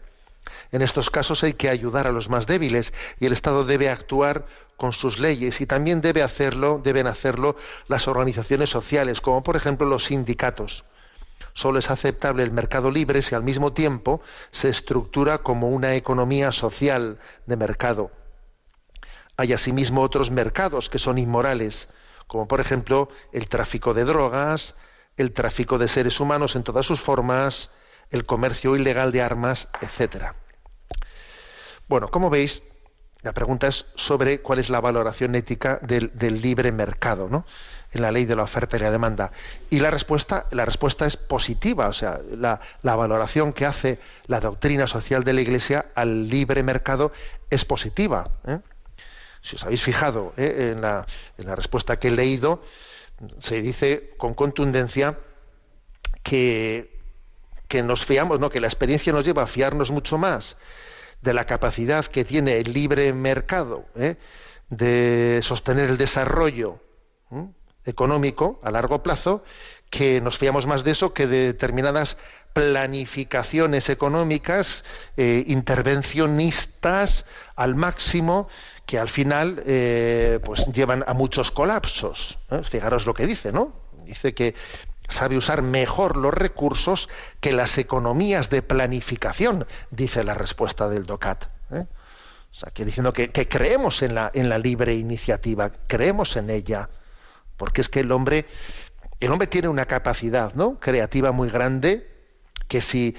[0.73, 4.47] En estos casos hay que ayudar a los más débiles y el Estado debe actuar
[4.79, 10.87] con sus leyes y también deben hacerlo las organizaciones sociales, como por ejemplo los sindicatos.
[11.53, 16.51] Solo es aceptable el mercado libre si al mismo tiempo se estructura como una economía
[16.51, 18.11] social de mercado.
[19.41, 21.89] Hay asimismo otros mercados que son inmorales,
[22.27, 24.75] como por ejemplo el tráfico de drogas,
[25.17, 27.71] el tráfico de seres humanos en todas sus formas,
[28.11, 30.35] el comercio ilegal de armas, etc.
[31.89, 32.63] Bueno, como veis,
[33.23, 36.11] La pregunta es sobre cuál es la valoración ética del,
[36.43, 37.47] libre mercado, ¿no?
[37.93, 39.33] En la ley de la oferta y la demanda.
[39.71, 44.41] Y la respuesta, la respuesta es positiva, o sea, la, la valoración que hace la
[44.41, 47.13] doctrina social de la Iglesia al libre mercado
[47.51, 48.31] es positiva.
[48.47, 48.61] ¿eh?
[49.41, 50.73] Si os habéis fijado ¿eh?
[50.73, 51.07] en, la,
[51.55, 52.63] respuesta que he leído,
[53.39, 55.19] se dice con contundencia
[56.23, 56.99] que,
[57.69, 58.51] que nos fiamos, ¿no?
[58.51, 60.57] que la experiencia nos lleva a fiarnos mucho más
[61.23, 64.17] de la capacidad que tiene el libre mercado ¿eh?
[64.69, 66.81] de sostener el desarrollo
[67.85, 69.43] económico a largo plazo,
[69.91, 72.17] que nos fiamos más de eso que de determinadas
[72.53, 74.85] planificaciones económicas
[75.17, 77.27] eh, intervencionistas
[77.57, 78.49] al máximo
[78.87, 82.39] que al final eh, pues llevan a muchos colapsos.
[82.51, 82.63] ¿eh?
[82.65, 83.73] Fijaros lo que dice, ¿no?
[84.05, 84.55] Dice que
[85.09, 87.09] sabe usar mejor los recursos
[87.41, 91.47] que las economías de planificación, dice la respuesta del DOCAT.
[91.73, 96.51] O sea, que diciendo que, que creemos en la, en la libre iniciativa, creemos en
[96.51, 96.89] ella,
[97.57, 98.47] porque es que el hombre,
[99.21, 100.81] el hombre tiene una capacidad ¿no?
[100.81, 102.09] creativa muy grande
[102.69, 103.17] que si,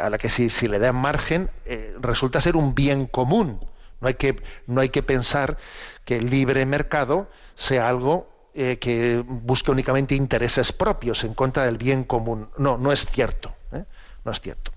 [0.00, 3.60] a la que si, le dan margen eh, resulta ser un bien común.
[4.00, 5.56] No hay, que, no hay que pensar
[6.04, 11.76] que el libre mercado sea algo eh, que busque únicamente intereses propios en contra del
[11.76, 12.48] bien común.
[12.56, 13.54] No, no es cierto.
[13.72, 13.84] ¿eh?
[14.24, 14.72] No es cierto.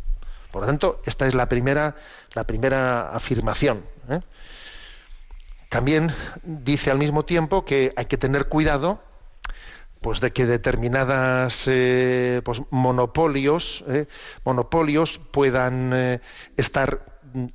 [0.51, 1.95] Por lo tanto, esta es la primera,
[2.33, 3.85] la primera afirmación.
[5.69, 6.11] También
[6.43, 9.01] dice al mismo tiempo que hay que tener cuidado
[10.01, 14.07] pues de que determinadas eh, pues, monopolios eh,
[14.45, 16.21] monopolios puedan eh,
[16.57, 17.01] estar
[17.33, 17.45] mm,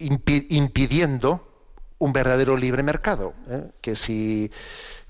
[0.00, 1.44] impi- impidiendo
[1.98, 3.70] un verdadero libre mercado ¿eh?
[3.80, 4.50] que si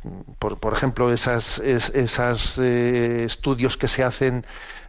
[0.05, 4.45] mm, por, por ejemplo esas es- esas estudios que se hacen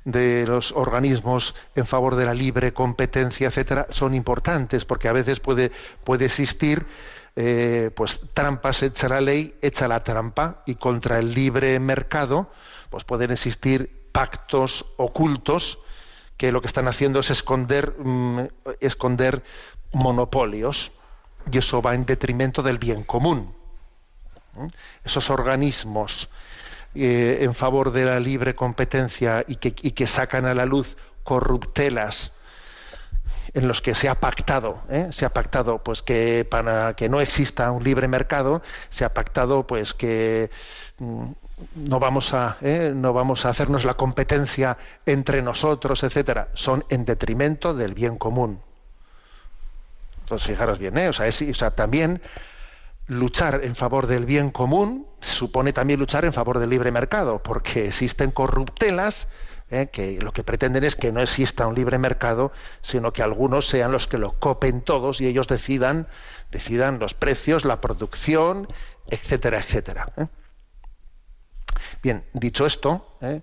[0.06, 5.40] de los organismos en favor de la libre competencia etcétera son importantes porque a veces
[5.40, 5.72] puede
[6.04, 6.86] puede existir
[7.36, 12.52] eh, pues trampas hecha la ley, hecha la trampa, y contra el libre mercado,
[12.90, 15.80] pues pueden existir pactos ocultos
[16.38, 18.40] que lo que están haciendo es esconder, mm,
[18.80, 19.44] esconder
[19.92, 20.92] monopolios,
[21.52, 23.56] y eso va en detrimento del bien común.
[24.54, 24.68] ¿Mm?
[25.04, 26.30] Esos organismos
[26.96, 32.34] eh, en favor de la libre competencia y que sacan a la luz corruptelas
[33.54, 35.10] en los que se ha pactado, ¿eh?
[35.12, 39.66] se ha pactado pues que para que no exista un libre mercado, se ha pactado
[39.66, 40.50] pues que
[41.00, 41.26] mm,
[41.76, 42.91] no vamos a ¿eh?
[42.95, 48.62] no vamos a hacernos la competencia entre nosotros, etcétera, son en detrimento del bien común.
[50.22, 51.10] Entonces fijaros bien, ¿eh?
[51.10, 52.22] o sea, también
[53.08, 57.88] luchar en favor del bien común supone también luchar en favor del libre mercado, porque
[57.88, 59.28] existen corruptelas
[59.72, 59.89] ¿eh?
[59.91, 62.51] que lo que pretenden es que no exista un libre mercado,
[62.82, 66.07] sino que algunos sean los que lo copen todos y ellos decidan,
[66.51, 68.67] decidan los precios, la producción,
[69.07, 70.11] etcétera, etcétera.
[70.17, 70.28] ¿eh?
[72.01, 73.41] Bien, dicho esto, ¿eh?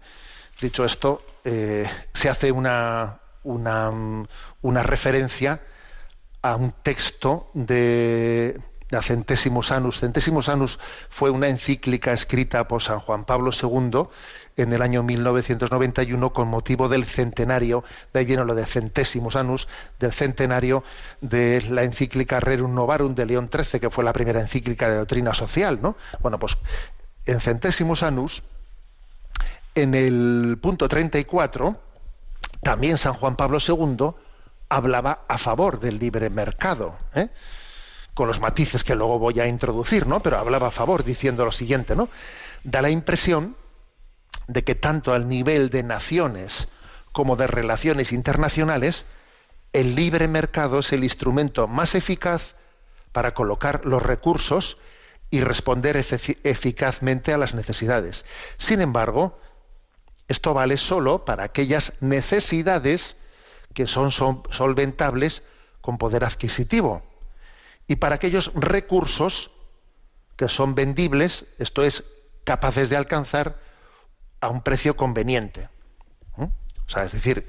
[0.61, 3.93] dicho esto, se hace una, una,
[4.63, 5.61] una referencia
[6.43, 8.61] a un texto de,
[8.91, 10.01] de Centésimos Anus.
[10.01, 14.09] Centésimos Anus fue una encíclica escrita por San Juan Pablo II
[14.57, 19.69] en el año 1991 con motivo del centenario, de ahí viene lo de Centésimos Anus,
[20.01, 20.83] del centenario
[21.21, 25.35] de la encíclica Rerum Novarum de León XIII, que fue la primera encíclica de doctrina
[25.35, 25.79] social.
[25.83, 25.97] ¿no?
[26.21, 26.57] Bueno, pues
[27.27, 28.43] en Centésimos Anus,
[29.75, 31.79] en el punto 34,
[32.63, 34.15] también San Juan Pablo II
[34.69, 37.29] hablaba a favor del libre mercado, ¿eh?
[38.15, 40.21] con los matices que luego voy a introducir, ¿no?
[40.21, 42.09] Pero hablaba a favor diciendo lo siguiente, ¿no?
[42.65, 43.55] Da la impresión
[44.47, 46.69] de que tanto al nivel de naciones
[47.13, 49.07] como de relaciones internacionales,
[49.73, 52.55] el libre mercado es el instrumento más eficaz
[53.13, 54.79] para colocar los recursos
[55.31, 58.25] y responder eficazmente a las necesidades.
[58.59, 59.39] Sin embargo,
[60.29, 63.17] esto vale solo para aquellas necesidades
[63.75, 65.43] que son sol- solventables
[65.81, 67.03] con poder adquisitivo
[67.87, 69.51] y para aquellos recursos
[70.37, 72.05] que son vendibles, esto es,
[72.45, 73.59] capaces de alcanzar
[74.47, 75.69] a un precio conveniente.
[76.39, 77.47] O sea, es decir,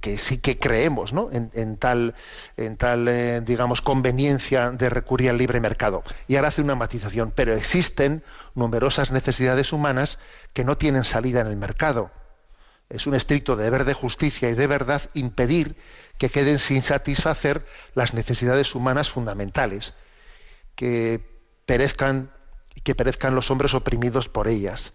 [0.00, 1.30] que sí que creemos ¿no?
[1.32, 2.14] en, en tal,
[2.56, 6.02] en tal eh, digamos, conveniencia de recurrir al libre mercado.
[6.28, 8.22] Y ahora hace una matización, pero existen
[8.54, 10.18] numerosas necesidades humanas
[10.52, 12.10] que no tienen salida en el mercado.
[12.88, 15.76] Es un estricto deber de justicia y de verdad impedir
[16.18, 19.94] que queden sin satisfacer las necesidades humanas fundamentales,
[20.74, 21.20] que
[21.66, 22.30] perezcan,
[22.82, 24.92] que perezcan los hombres oprimidos por ellas.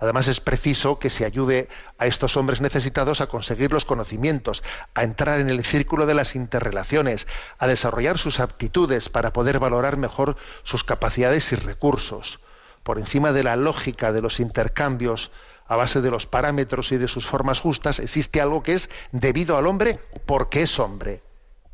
[0.00, 1.68] Además es preciso que se ayude
[1.98, 4.62] a estos hombres necesitados a conseguir los conocimientos,
[4.94, 7.26] a entrar en el círculo de las interrelaciones,
[7.58, 12.40] a desarrollar sus aptitudes para poder valorar mejor sus capacidades y recursos.
[12.84, 15.32] Por encima de la lógica de los intercambios
[15.66, 19.58] a base de los parámetros y de sus formas justas, existe algo que es debido
[19.58, 21.22] al hombre porque es hombre,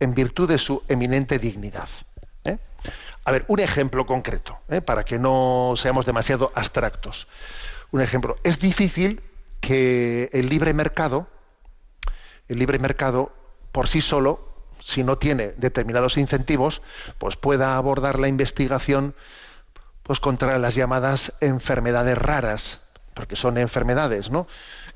[0.01, 1.89] en virtud de su eminente dignidad.
[2.45, 2.59] ¿eh?
[3.25, 4.81] A ver, un ejemplo concreto, ¿eh?
[4.81, 7.29] para que no seamos demasiado abstractos.
[7.91, 9.23] Un ejemplo, es difícil
[9.61, 11.29] que el libre mercado,
[12.49, 13.33] el libre mercado
[13.73, 16.83] por sí solo, si no tiene determinados incentivos,
[17.19, 19.15] pues pueda abordar la investigación
[20.03, 22.83] pues contra las llamadas enfermedades raras,
[23.15, 24.47] porque son enfermedades, ¿no?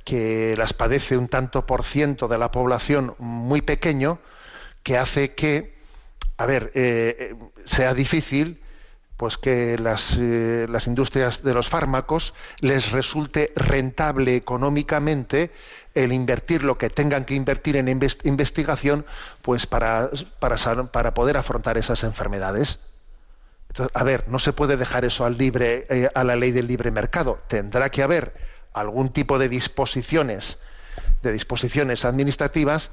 [0.04, 4.18] que las padece un tanto por ciento de la población muy pequeño,
[4.82, 5.76] que hace que,
[6.38, 7.34] a ver, eh, eh,
[7.66, 8.62] sea difícil
[9.18, 15.50] pues que las, eh, las, industrias de los fármacos les resulte rentable económicamente
[15.94, 19.04] el invertir lo que tengan que invertir en investigación
[19.42, 20.08] pues para,
[20.38, 20.56] para,
[20.92, 22.78] para poder afrontar esas enfermedades.
[23.70, 26.68] Entonces, a ver, no se puede dejar eso al libre, eh, a la ley del
[26.68, 27.40] libre mercado.
[27.48, 28.34] Tendrá que haber
[28.72, 30.58] algún tipo de disposiciones,
[31.24, 32.92] de disposiciones administrativas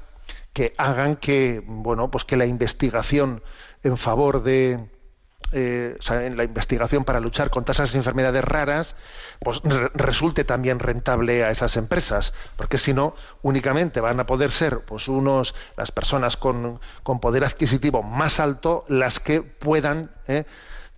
[0.54, 3.44] que hagan que, bueno, pues que la investigación
[3.84, 4.90] en favor de,
[5.52, 8.96] eh, o sea, en la investigación para luchar contra esas enfermedades raras,
[9.40, 14.52] pues re resulte también rentable a esas empresas, porque si no, únicamente van a poder
[14.52, 20.46] ser pues unos las personas con, con poder adquisitivo más alto las que puedan eh,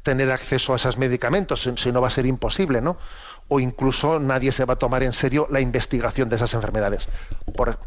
[0.04, 2.98] tener acceso a esos medicamentos, si no va a ser imposible, ¿no?
[3.50, 7.10] O incluso nadie se va a tomar en serio la investigación de esas enfermedades.
[7.56, 7.78] Por,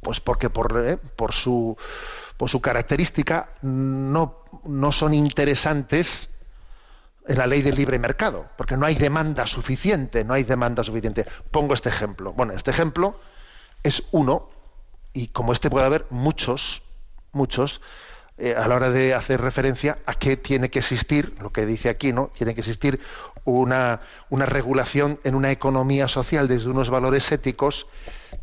[0.00, 1.76] pues porque por, eh, por su
[2.36, 4.42] por su característica no,
[4.92, 6.28] son interesantes
[7.26, 11.26] en la ley del libre mercado, porque no hay demanda suficiente, no hay demanda suficiente.
[11.50, 12.32] Pongo este ejemplo.
[12.32, 13.18] Bueno, este ejemplo
[13.82, 14.48] es uno,
[15.12, 16.82] y como este puede haber muchos,
[17.32, 17.80] muchos,
[18.38, 21.88] eh, a la hora de hacer referencia a que tiene que existir, lo que dice
[21.88, 22.30] aquí, ¿no?
[22.36, 23.00] Tiene que existir
[23.44, 27.86] una, una regulación en una economía social desde unos valores éticos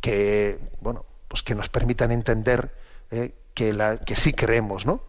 [0.02, 2.74] que, bueno, pues que nos permitan entender
[3.12, 5.02] eh, que, la, que sí creemos, ¿no?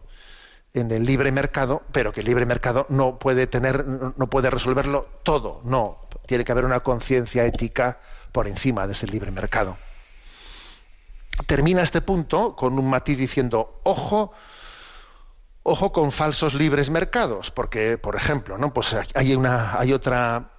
[0.75, 5.07] en el libre mercado, pero que el libre mercado no puede tener, no puede resolverlo
[5.23, 7.99] todo, no, tiene que haber una conciencia ética
[8.31, 9.77] por encima de ese libre mercado.
[11.47, 14.33] Termina este punto con un matiz diciendo, ojo,
[15.63, 18.73] ojo con falsos libres mercados, porque, por ejemplo, ¿no?
[18.73, 20.54] Pues hay una, hay otra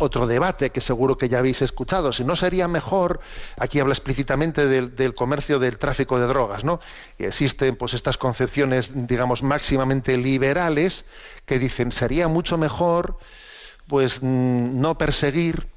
[0.00, 2.12] otro debate que seguro que ya habéis escuchado.
[2.12, 3.20] Si no sería mejor,
[3.56, 6.80] aquí habla explícitamente del, comercio del tráfico de drogas, ¿no?
[7.18, 11.04] Y existen pues estas concepciones, digamos, máximamente liberales
[11.44, 13.18] que dicen sería mucho mejor
[13.86, 15.68] pues mm, no perseguir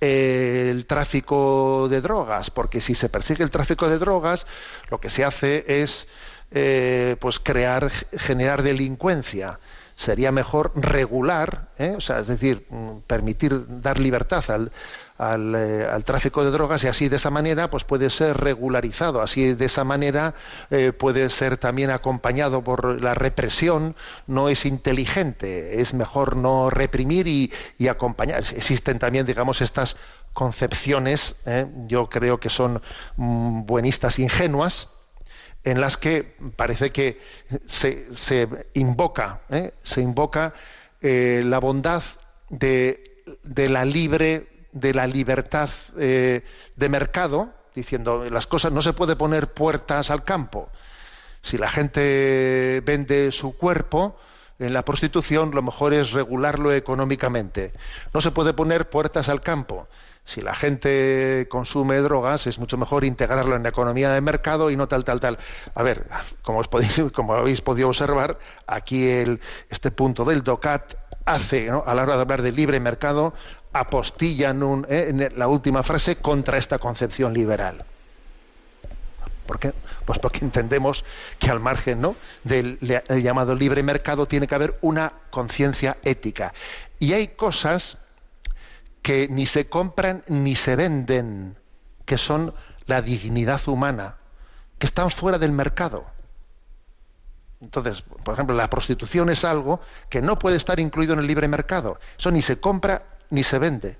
[0.00, 4.46] eh, el tráfico de drogas, porque si se persigue el tráfico de drogas,
[4.90, 6.06] lo que se hace es
[6.50, 9.58] eh, pues crear, generar delincuencia
[9.96, 11.94] sería mejor regular, ¿eh?
[11.96, 14.70] o sea, es decir, mm, permitir dar libertad al,
[15.18, 19.54] eh, al, tráfico de drogas y así de esa manera pues puede ser regularizado, así
[19.54, 20.34] de esa manera
[20.70, 27.26] eh, puede ser también acompañado por la represión, no es inteligente, es mejor no reprimir
[27.26, 28.44] y, y acompañar.
[28.54, 29.96] Existen también, digamos, estas
[30.34, 31.34] concepciones,
[31.86, 32.82] yo creo que son
[33.16, 34.90] mm, buenistas ingenuas,
[35.66, 37.20] en las que parece que
[37.66, 39.74] se, invoca, ¿eh?
[39.82, 40.54] se invoca
[41.02, 42.04] eh, la bondad
[42.48, 43.02] de,
[43.42, 46.44] la libre, de la libertad eh,
[46.76, 50.70] de mercado, diciendo las cosas no se puede poner puertas al campo.
[51.42, 54.16] Si la gente vende su cuerpo
[54.60, 57.72] en la prostitución, lo mejor es regularlo económicamente.
[58.14, 59.88] No se puede poner puertas al campo
[60.26, 64.76] si la gente consume drogas, es mucho mejor integrarlo en la economía de mercado y
[64.76, 65.38] no tal, tal, tal.
[65.74, 66.04] A ver,
[66.42, 71.94] como, os podéis, como habéis podido observar, aquí el, este punto del DOCAT hace, a
[71.94, 73.34] la hora de hablar de libre mercado,
[73.72, 77.84] apostilla en, eh, en la última frase contra esta concepción liberal.
[79.46, 79.72] ¿Por qué?
[80.04, 81.04] Pues porque entendemos
[81.38, 82.16] que al margen ¿no?
[82.42, 86.52] del llamado libre mercado tiene que haber una conciencia ética.
[86.98, 87.98] Y hay cosas
[89.06, 91.56] que ni se compran ni se venden,
[92.06, 92.52] que son
[92.86, 94.16] la dignidad humana,
[94.80, 96.06] que están fuera del mercado.
[97.60, 99.78] Entonces, por ejemplo, la prostitución es algo
[100.10, 102.00] que no puede estar incluido en el libre mercado.
[102.18, 103.96] Eso ni se compra ni se vende.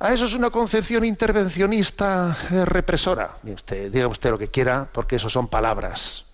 [0.00, 3.38] A eso es una concepción intervencionista eh, represora.
[3.42, 6.26] usted, diga usted lo que quiera, porque eso son palabras.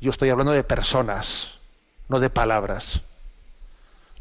[0.00, 1.60] Yo estoy hablando de personas,
[2.08, 3.00] no de palabras.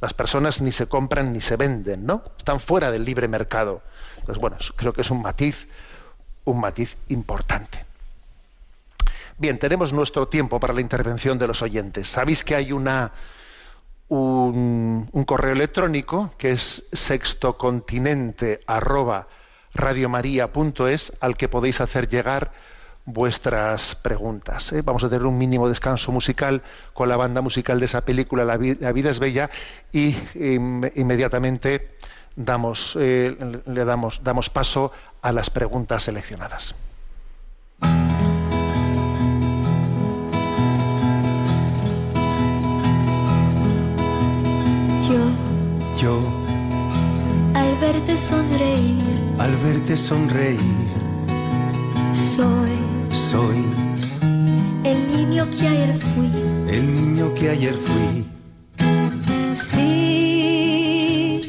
[0.01, 2.23] Las personas ni se compran ni se venden, ¿no?
[2.37, 3.81] Están fuera del libre mercado.
[4.17, 5.67] Entonces, bueno, creo que es un matiz,
[6.45, 7.85] un matiz importante.
[9.37, 12.07] Bien, tenemos nuestro tiempo para la intervención de los oyentes.
[12.07, 13.11] Sabéis que hay una
[14.09, 19.27] un, un correo electrónico que es sextocontinente arroba
[19.73, 22.51] radiomaria.es al que podéis hacer llegar
[23.11, 24.71] vuestras preguntas.
[24.71, 24.81] ¿eh?
[24.83, 26.61] Vamos a tener un mínimo descanso musical
[26.93, 29.49] con la banda musical de esa película La, Vi- La vida es bella
[29.91, 30.15] y
[30.95, 31.97] inmediatamente
[32.35, 33.35] damos, eh,
[33.65, 34.91] le damos, damos paso
[35.21, 36.75] a las preguntas seleccionadas.
[45.07, 45.17] Yo,
[46.01, 46.19] Yo,
[47.55, 49.01] al verte sonreír,
[49.39, 50.59] al verte sonreír,
[52.35, 52.71] soy
[53.31, 53.63] soy
[54.83, 56.31] el niño que ayer fui.
[56.75, 58.25] el niño que ayer fui.
[59.55, 61.41] Sí,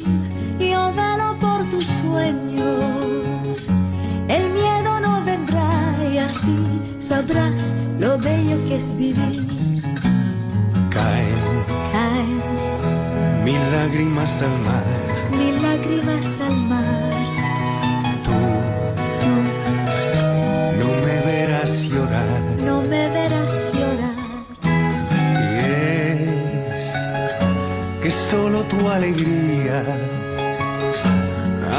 [0.58, 3.66] yo velo por tus sueños.
[4.28, 6.58] El miedo no vendrá y así
[6.98, 9.46] sabrás lo bello que es vivir.
[10.90, 11.40] Caen
[11.92, 12.42] Caen
[13.44, 14.86] mil lágrimas al mar.
[15.38, 16.99] mil lágrimas al mar.
[28.10, 29.84] Que solo tu alegría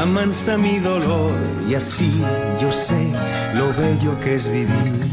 [0.00, 1.32] amansa mi dolor
[1.68, 2.10] y así
[2.58, 3.12] yo sé
[3.54, 5.12] lo bello que es vivir.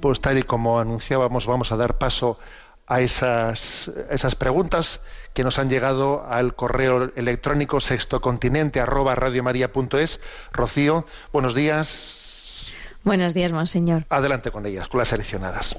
[0.00, 2.38] Pues tal y como anunciábamos, vamos a dar paso
[2.86, 5.00] a esas, esas preguntas
[5.32, 10.20] que nos han llegado al correo electrónico sextocontinente arroba radiomaria.es.
[10.52, 12.72] Rocío, buenos días.
[13.02, 14.06] Buenos días, monseñor.
[14.08, 15.76] Adelante con ellas, con las seleccionadas.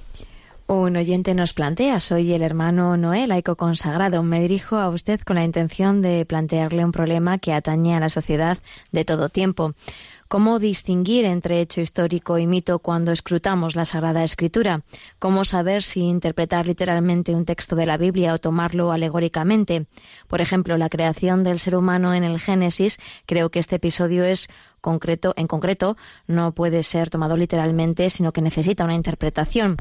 [0.68, 4.24] Un oyente nos plantea, soy el hermano Noé, laico consagrado.
[4.24, 8.10] Me dirijo a usted con la intención de plantearle un problema que atañe a la
[8.10, 8.58] sociedad
[8.92, 9.76] de todo tiempo.
[10.28, 14.82] ¿Cómo distinguir entre hecho histórico y mito cuando escrutamos la Sagrada Escritura?
[15.20, 19.86] ¿Cómo saber si interpretar literalmente un texto de la Biblia o tomarlo alegóricamente?
[20.28, 22.98] Por ejemplo, la creación del ser humano en el Génesis,
[23.28, 24.48] creo que este episodio es
[24.82, 25.96] concreto, en concreto,
[26.26, 29.78] no puede ser tomado literalmente, sino que necesita una interpretación.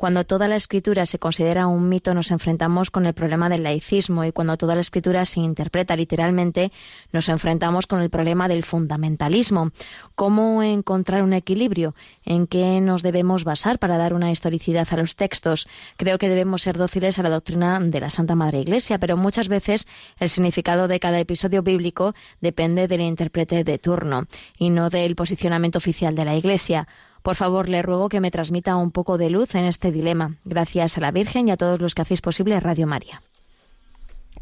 [0.00, 4.24] Cuando toda la escritura se considera un mito, nos enfrentamos con el problema del laicismo
[4.24, 6.72] y cuando toda la escritura se interpreta literalmente,
[7.12, 9.72] nos enfrentamos con el problema del fundamentalismo.
[10.14, 11.94] ¿Cómo encontrar un equilibrio?
[12.24, 15.68] ¿En qué nos debemos basar para dar una historicidad a los textos?
[15.98, 19.48] Creo que debemos ser dóciles a la doctrina de la Santa Madre Iglesia, pero muchas
[19.48, 19.86] veces
[20.18, 24.24] el significado de cada episodio bíblico depende del intérprete de turno
[24.56, 26.88] y no del posicionamiento oficial de la Iglesia.
[27.22, 30.36] Por favor, le ruego que me transmita un poco de luz en este dilema.
[30.44, 33.22] Gracias a la Virgen y a todos los que hacéis posible Radio María.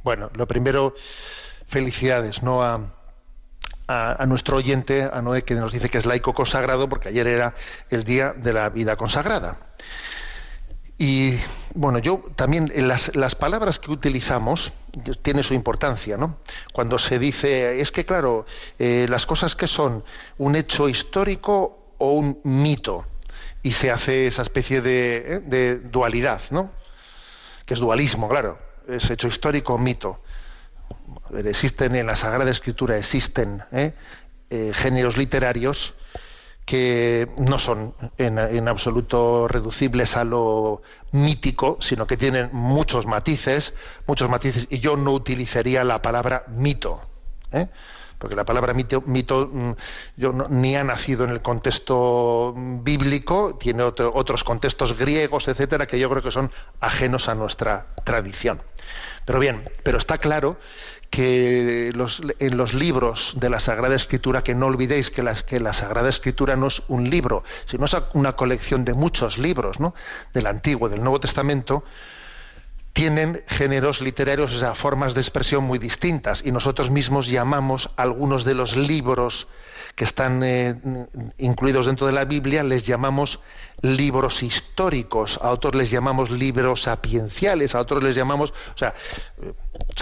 [0.05, 0.95] Bueno, lo primero,
[1.67, 2.63] felicidades, ¿no?
[2.63, 2.81] A,
[3.89, 7.55] a- nuestro oyente, a Noé, que nos dice que es laico consagrado, porque ayer era
[7.91, 9.59] el día de la vida consagrada.
[11.01, 11.35] Y
[11.75, 14.73] bueno, yo también las, las palabras que utilizamos
[15.23, 16.39] tiene su importancia, ¿no?
[16.73, 18.47] Cuando se dice, es que claro,
[18.79, 20.05] eh, las cosas que son
[20.39, 23.07] un hecho histórico o un mito,
[23.63, 25.41] y se hace esa especie de, ¿eh?
[25.45, 26.71] de dualidad, ¿no?
[27.67, 30.21] Que es dualismo, claro, es hecho histórico mito.
[31.45, 33.93] Existen en la Sagrada Escritura, existen ¿eh?
[34.51, 35.95] Eh, géneros literarios
[36.65, 40.83] que no son en, absoluto reducibles a lo
[41.13, 43.75] mítico, sino que tienen muchos matices,
[44.07, 47.01] muchos matices, y yo no utilizaría la palabra mito.
[48.19, 49.71] Porque la palabra mito, mm,
[50.17, 55.99] yo ni ha nacido en el contexto bíblico, tiene otro- otros contextos griegos, etcétera, que
[55.99, 56.51] yo creo que son
[56.81, 58.61] ajenos a nuestra tradición.
[59.25, 60.59] Pero bien, pero está claro
[61.11, 61.89] que
[62.39, 66.09] en los libros de la Sagrada Escritura, que no olvidéis que, las- que la Sagrada
[66.09, 69.95] Escritura no es un libro, sino es una colección de muchos libros, ¿no?
[70.35, 71.85] del Antiguo, del Nuevo Testamento,
[72.99, 78.45] tienen géneros literarios, o sea, formas de expresión muy distintas, y nosotros mismos llamamos algunos
[78.45, 79.47] de los libros
[79.95, 80.75] que están eh,
[81.39, 83.39] incluidos dentro de la Biblia, les llamamos
[83.83, 88.97] libros históricos, a otros les llamamos libros sapienciales, a otros les llamamos, o sea,
[89.45, 89.53] eh,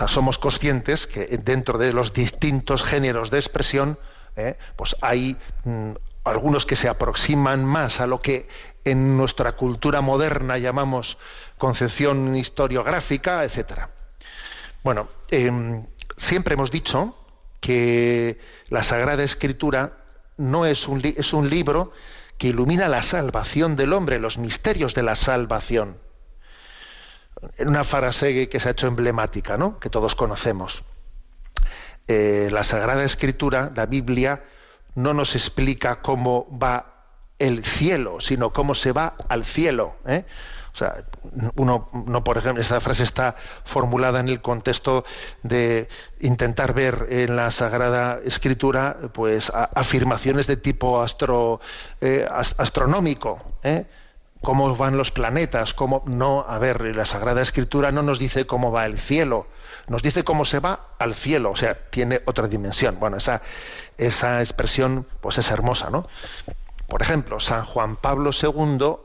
[0.08, 3.98] somos conscientes que dentro de los distintos géneros de expresión,
[4.36, 5.90] eh, pues hay mm,
[6.24, 8.48] algunos que se aproximan más a lo que
[8.86, 11.18] en nuestra cultura moderna llamamos
[11.58, 13.90] concepción historiográfica, etcétera.
[14.82, 15.86] Bueno, em,
[16.16, 17.16] siempre hemos dicho
[17.60, 18.38] que
[18.68, 19.98] la Sagrada Escritura
[20.36, 21.00] no es un,
[21.48, 21.92] libro
[22.38, 25.98] que ilumina la salvación del hombre, los misterios de la salvación.
[27.56, 29.78] En una frase que se ha hecho emblemática, ¿no?
[29.78, 30.84] que todos conocemos.
[32.08, 34.44] Eh, la Sagrada Escritura, la Biblia,
[34.94, 36.96] no nos explica cómo va
[37.38, 39.96] el cielo, sino cómo se va al cielo.
[40.06, 40.24] ¿eh?
[40.76, 41.04] O sea,
[41.54, 45.06] uno, no, por ejemplo, esta frase está formulada en el contexto
[45.42, 45.88] de
[46.20, 51.02] intentar ver en la Sagrada Escritura, pues, afirmaciones de tipo
[52.02, 53.42] eh, as- astronómico.
[53.62, 53.86] ¿eh?
[54.42, 58.70] cómo van los planetas, cómo no, a ver, la Sagrada Escritura no nos dice cómo
[58.70, 59.46] va el cielo,
[59.88, 62.98] nos dice cómo se va al cielo, o sea, tiene otra dimensión.
[63.00, 63.40] Bueno, esa,
[63.96, 66.06] esa expresión pues es hermosa, ¿no?
[66.86, 68.96] Por ejemplo, San Juan Pablo II,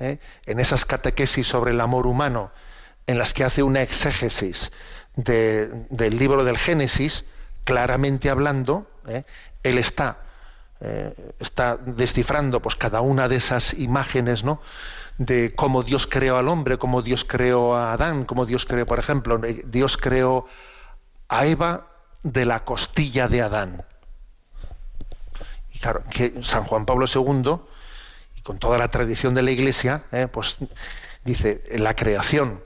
[0.00, 0.18] ¿eh?
[0.46, 2.50] en esas catequesis sobre el amor humano,
[3.06, 4.72] en las que hace una exégesis
[5.16, 7.24] de- del libro del Génesis,
[7.64, 9.24] claramente hablando, ¿eh?
[9.62, 10.18] él está
[10.84, 14.60] eh, está descifrando pues cada una de esas imágenes ¿no?
[15.16, 18.98] de cómo Dios creó al hombre, cómo Dios creó a Adán, cómo Dios creó, por
[18.98, 20.48] ejemplo, Dios creó
[21.28, 21.86] a Eva
[22.24, 23.84] de la costilla de Adán.
[25.72, 27.60] Y claro, que San Juan Pablo II,
[28.42, 30.56] con toda la tradición de la Iglesia, eh, pues
[31.24, 32.62] dice, la creación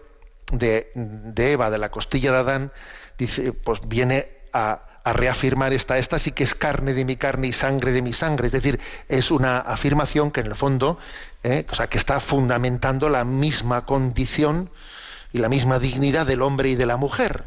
[0.53, 0.93] de,
[1.37, 2.73] Eva, de la costilla de Adán,
[3.19, 7.53] dice, pues viene a, reafirmar esta, esta sí que es carne de mi carne y
[7.53, 8.47] sangre de mi sangre.
[8.47, 10.99] Es decir, es una afirmación que en el fondo,
[11.45, 14.69] eh, o sea, que está fundamentando la misma condición
[15.33, 17.45] y la misma dignidad del hombre y de la mujer.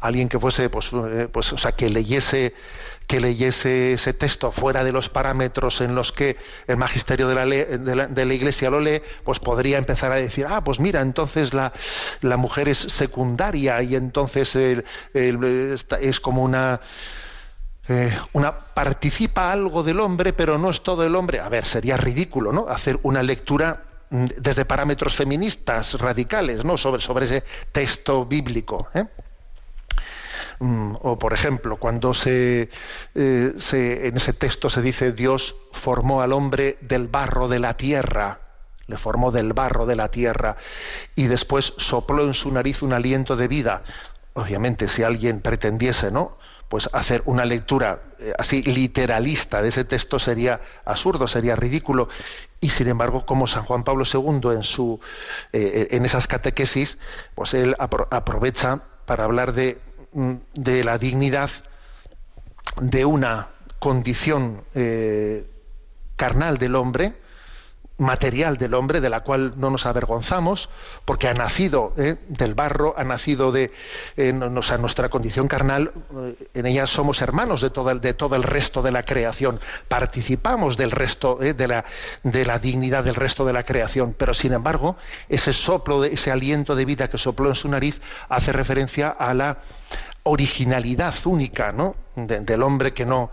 [0.00, 2.54] Alguien que fuese, pues, eh, pues, o sea, que leyese,
[3.06, 6.36] que leyese ese texto fuera de los parámetros en los que
[6.66, 10.16] el magisterio de la, de la- de la Iglesia lo lee, pues podría empezar a
[10.16, 11.72] decir, ah, pues mira, entonces la,
[12.20, 14.56] la mujer es secundaria y entonces
[15.14, 16.80] es como una,
[17.88, 21.38] eh, una participa algo del hombre, pero no es todo el hombre.
[21.40, 22.68] A ver, sería ridículo, ¿no?
[22.68, 26.76] Hacer una lectura mm, desde parámetros feministas radicales, ¿no?
[26.76, 28.88] Sobre, sobre ese texto bíblico.
[28.94, 29.04] ¿eh?
[30.58, 32.70] Mm, O, por ejemplo, cuando se,
[33.14, 37.74] eh, se- en ese texto se dice Dios formó al hombre del barro de la
[37.76, 38.40] tierra,
[38.86, 40.56] le formó del barro de la tierra
[41.14, 43.82] y después sopló en su nariz un aliento de vida.
[44.34, 46.38] Obviamente, si alguien pretendiese, ¿no?
[46.68, 52.08] Pues hacer una lectura eh, así literalista de ese texto sería absurdo, sería ridículo.
[52.60, 55.00] Y sin embargo, como San Juan Pablo II en su
[55.52, 56.98] eh, en esas catequesis,
[57.34, 59.78] pues él apro- aprovecha para hablar de,
[60.54, 61.50] de la dignidad
[62.80, 63.48] de una
[63.78, 65.46] condición eh,
[66.16, 67.14] carnal del hombre,
[67.98, 70.68] material del hombre, de la cual no nos avergonzamos,
[71.04, 73.72] porque ha nacido eh, del barro, ha nacido de
[74.16, 78.42] eh, nuestra condición carnal, eh, en ella somos hermanos de todo, el, de todo el
[78.42, 81.84] resto de la creación, participamos del resto, de, la,
[82.22, 84.96] de la dignidad del resto de la creación, pero sin embargo,
[85.28, 89.32] ese soplo, de, ese aliento de vida que sopló en su nariz hace referencia a
[89.32, 89.58] la
[90.26, 91.94] originalidad única ¿no?
[92.14, 93.30] de- del hombre que no,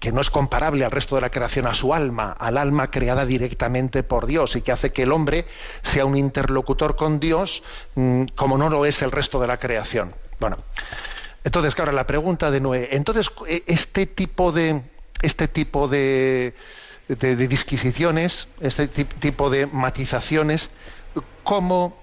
[0.00, 3.24] que no es comparable al resto de la creación, a su alma, al alma creada
[3.26, 5.46] directamente por Dios y que hace que el hombre
[5.82, 7.62] sea un interlocutor con Dios
[7.94, 10.14] mm, como no lo es el resto de la creación.
[10.40, 10.58] Bueno,
[11.44, 14.82] entonces, claro, la pregunta de Noé, entonces eh, este tipo de
[15.22, 16.54] este tipo de,
[17.08, 20.70] de- de disquisiciones, este ti- tipo de matizaciones,
[21.44, 22.01] ¿cómo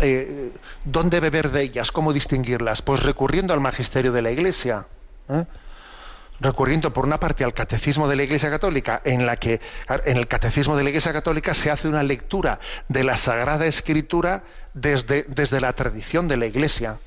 [0.00, 0.52] eh,
[0.84, 1.92] ¿dónde beber de ellas?
[1.92, 2.82] ¿Cómo distinguirlas?
[2.82, 4.86] Pues recurriendo al magisterio de la Iglesia.
[5.28, 5.44] ¿eh?
[6.40, 9.60] Recurriendo por una parte al catecismo de la Iglesia Católica, en la que
[10.06, 14.42] en el catecismo de la Iglesia Católica se hace una lectura de la Sagrada Escritura
[14.72, 16.98] desde, desde la tradición de la Iglesia.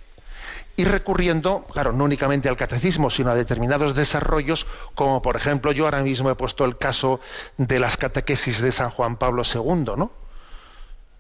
[0.76, 4.66] Y recurriendo, claro, no únicamente al catecismo, sino a determinados desarrollos,
[4.96, 7.20] como por ejemplo yo ahora mismo he puesto el caso
[7.58, 10.23] de las catequesis de San Juan Pablo II, ¿no?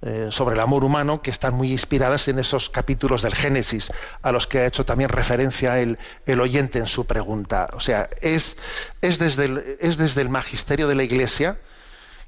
[0.05, 3.89] Eh, sobre el amor humano que están muy inspiradas en esos capítulos del Génesis,
[4.21, 5.97] a los que ha hecho también referencia el,
[6.41, 7.69] oyente en su pregunta.
[7.71, 8.57] O sea, es,
[9.01, 11.57] es, desde es desde el magisterio de la Iglesia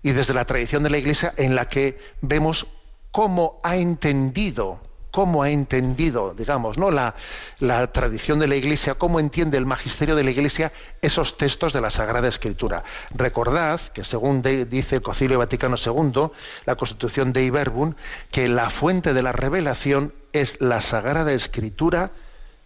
[0.03, 2.67] y desde la tradición de la Iglesia en la que vemos
[3.11, 4.80] cómo ha entendido
[5.16, 6.91] cómo ha entendido, digamos, ¿no?
[6.91, 7.13] la,
[7.93, 11.89] tradición de la Iglesia, cómo entiende el magisterio de la Iglesia esos textos de la
[11.89, 12.84] Sagrada Escritura.
[13.11, 16.32] Recordad que según dice el Concilio Vaticano II,
[16.66, 17.93] la Constitución de Iberbum,
[18.30, 22.11] que la fuente de la revelación es la Sagrada Escritura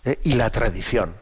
[0.04, 1.14] eh, y la tradición.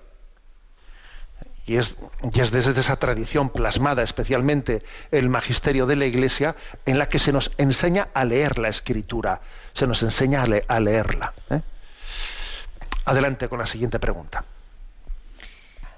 [1.66, 1.98] Y es,
[2.32, 6.56] y es desde esa tradición plasmada especialmente el magisterio de la Iglesia
[6.86, 9.42] en la que se nos enseña a leer la Escritura,
[9.78, 11.34] se nos enseña a, le- a leerla.
[11.52, 11.62] ¿eh?
[13.06, 14.44] Adelante con la siguiente pregunta.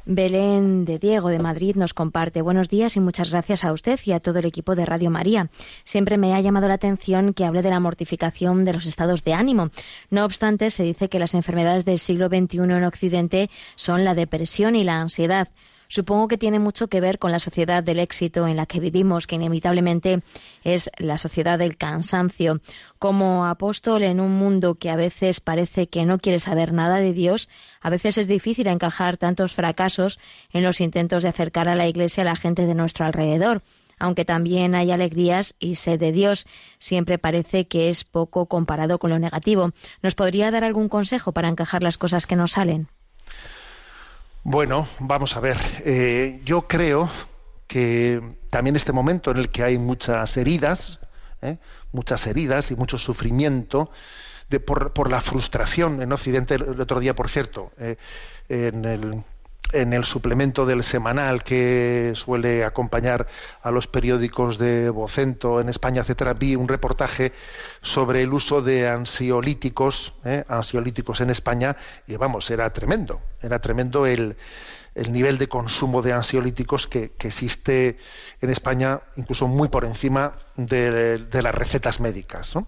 [0.05, 4.11] Belén de Diego de Madrid nos comparte buenos días y muchas gracias a usted y
[4.11, 5.49] a todo el equipo de Radio María.
[5.84, 9.34] Siempre me ha llamado la atención que hable de la mortificación de los estados de
[9.34, 9.69] ánimo.
[10.09, 14.75] No obstante, se dice que las enfermedades del siglo XXI en Occidente son la depresión
[14.75, 15.49] y la ansiedad.
[15.91, 19.25] Supongo que tiene mucho que ver con la sociedad del éxito en la que vivimos,
[19.25, 20.21] que inevitablemente
[20.63, 22.61] es la sociedad del cansancio.
[22.99, 27.11] Como apóstol en un mundo que a veces parece que no quiere saber nada de
[27.13, 27.49] Dios,
[27.81, 30.19] a veces es difícil encajar tantos fracasos
[30.53, 33.63] en los intentos de acercar a la Iglesia a la gente de nuestro alrededor.
[33.97, 36.45] Aunque también hay alegrías y sed de Dios,
[36.77, 39.71] siempre parece que es poco comparado con lo negativo.
[40.03, 42.89] ¿Nos podría dar algún consejo para encajar las cosas que nos salen?
[44.51, 45.57] Bueno, vamos a ver.
[45.85, 47.07] Eh, yo creo
[47.67, 48.19] que
[48.49, 50.99] también este momento en el que hay muchas heridas,
[51.43, 51.59] ¿eh?
[51.91, 53.91] muchas heridas y mucho sufrimiento
[54.49, 57.97] de, por, por la frustración en Occidente, el, otro día, por cierto, eh,
[58.47, 59.23] en el
[59.72, 63.28] en el suplemento del semanal que suele acompañar
[63.61, 67.34] a los periódicos de Vocento en España, etcétera, vi un reportaje
[67.82, 70.43] sobre el uso de ansiolíticos, ¿eh?
[70.47, 74.38] ansiolíticos en España, y vamos, era tremendo, era tremendo el,
[74.95, 77.97] el nivel de consumo de ansiolíticos que, existe
[78.41, 82.55] en España, incluso muy por encima de, las recetas médicas.
[82.55, 82.67] ¿no?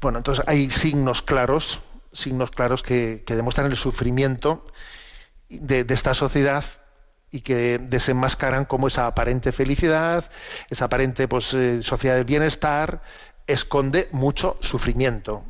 [0.00, 1.80] Bueno, entonces hay signos claros,
[2.12, 4.64] signos claros que demuestran el sufrimiento
[5.60, 6.64] de, esta sociedad
[7.30, 10.30] y que desenmascaran como esa aparente felicidad,
[10.68, 13.02] esa aparente pues, eh, sociedad del bienestar,
[13.46, 15.44] esconde mucho sufrimiento.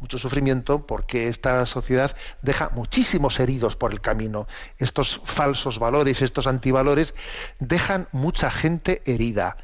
[0.00, 4.46] Mucho sufrimiento porque esta sociedad deja muchísimos heridos por el camino.
[4.78, 7.14] Estos falsos valores, estos antivalores,
[7.58, 9.58] dejan mucha gente herida.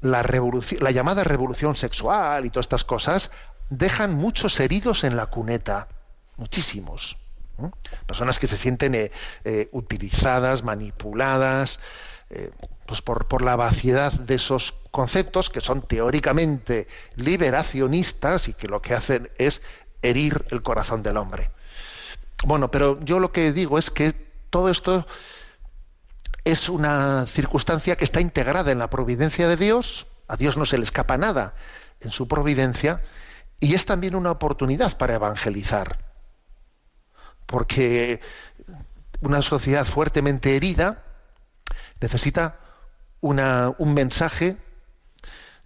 [0.00, 3.30] La, la llamada revolución sexual y todas estas cosas
[3.68, 5.88] dejan muchos heridos en la cuneta.
[6.38, 7.19] Muchísimos.
[8.06, 9.12] Personas que se sienten eh,
[9.44, 11.80] eh, utilizadas, manipuladas,
[12.30, 12.50] eh,
[12.86, 16.86] pues por, por, la vaciedad de esos conceptos que son teóricamente
[17.16, 19.62] liberacionistas y que lo que hacen es
[20.02, 21.50] herir el corazón del hombre.
[22.44, 24.12] Bueno, pero yo lo que digo es que
[24.48, 25.06] todo esto
[26.44, 30.78] es una circunstancia que está integrada en la providencia de Dios, a Dios no se
[30.78, 31.54] le escapa nada
[32.00, 33.02] en su providencia,
[33.60, 36.09] y es también una oportunidad para evangelizar
[37.50, 38.20] porque
[39.20, 41.02] una sociedad fuertemente herida
[42.00, 42.60] necesita
[43.20, 44.56] una, un mensaje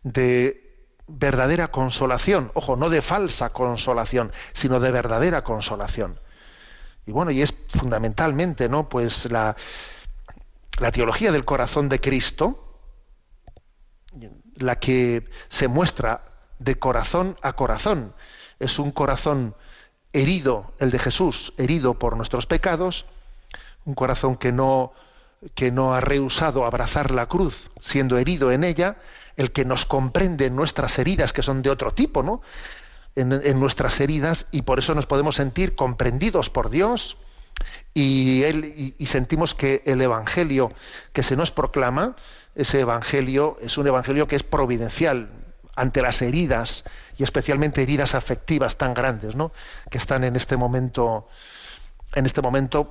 [0.02, 6.18] de verdadera consolación, ojo, no de falsa consolación, sino de verdadera consolación.
[7.04, 8.88] Y bueno, y es fundamentalmente, ¿no?
[8.88, 9.54] Pues la,
[10.80, 12.80] la teología del corazón de Cristo,
[14.56, 16.24] la que se muestra
[16.58, 18.14] de corazón a corazón.
[18.58, 19.54] Es un corazón
[20.14, 23.04] herido, el de Jesús, herido por nuestros pecados,
[23.84, 24.92] un corazón que no,
[25.54, 28.96] que no ha rehusado abrazar la cruz, siendo herido en ella,
[29.36, 32.40] el que nos comprende en nuestras heridas, que son de otro tipo, ¿no?
[33.16, 37.16] En, nuestras heridas, y por eso nos podemos sentir comprendidos por Dios,
[37.92, 38.42] y,
[38.98, 40.72] y sentimos que el Evangelio
[41.12, 42.16] que se nos proclama,
[42.56, 45.28] ese Evangelio es un Evangelio que es providencial,
[45.76, 46.84] ante las heridas
[47.16, 49.52] y especialmente heridas afectivas tan grandes, ¿no?
[49.90, 51.28] que están en este momento,
[52.14, 52.88] en este momento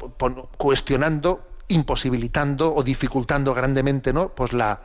[0.58, 4.30] cuestionando, imposibilitando o dificultando grandemente, ¿no?
[4.30, 4.82] Pues la,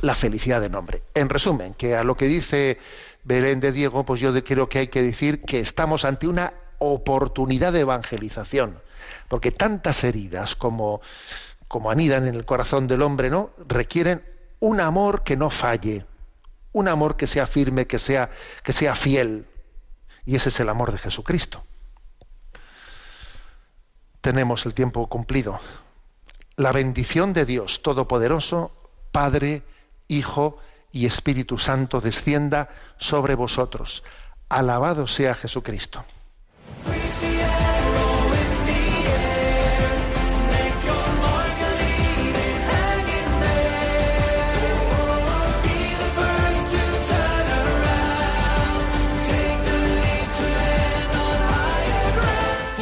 [0.00, 1.02] la felicidad del hombre.
[1.14, 2.78] En resumen, que a lo que dice
[3.24, 7.72] Belén de Diego, pues yo creo que hay que decir que estamos ante una oportunidad
[7.72, 8.80] de evangelización,
[9.28, 11.00] porque tantas heridas como,
[11.66, 13.50] como anidan en el corazón del hombre, ¿no?
[13.66, 14.22] requieren
[14.60, 16.06] un amor que no falle,
[16.78, 18.30] un amor que sea firme, que sea,
[18.62, 19.46] que sea fiel.
[20.24, 21.64] Y ese es el amor de Jesucristo.
[24.20, 25.60] Tenemos el tiempo cumplido.
[26.56, 28.72] La bendición de Dios Todopoderoso,
[29.12, 29.62] Padre,
[30.08, 30.58] Hijo
[30.92, 34.02] y Espíritu Santo descienda sobre vosotros.
[34.48, 36.04] Alabado sea Jesucristo.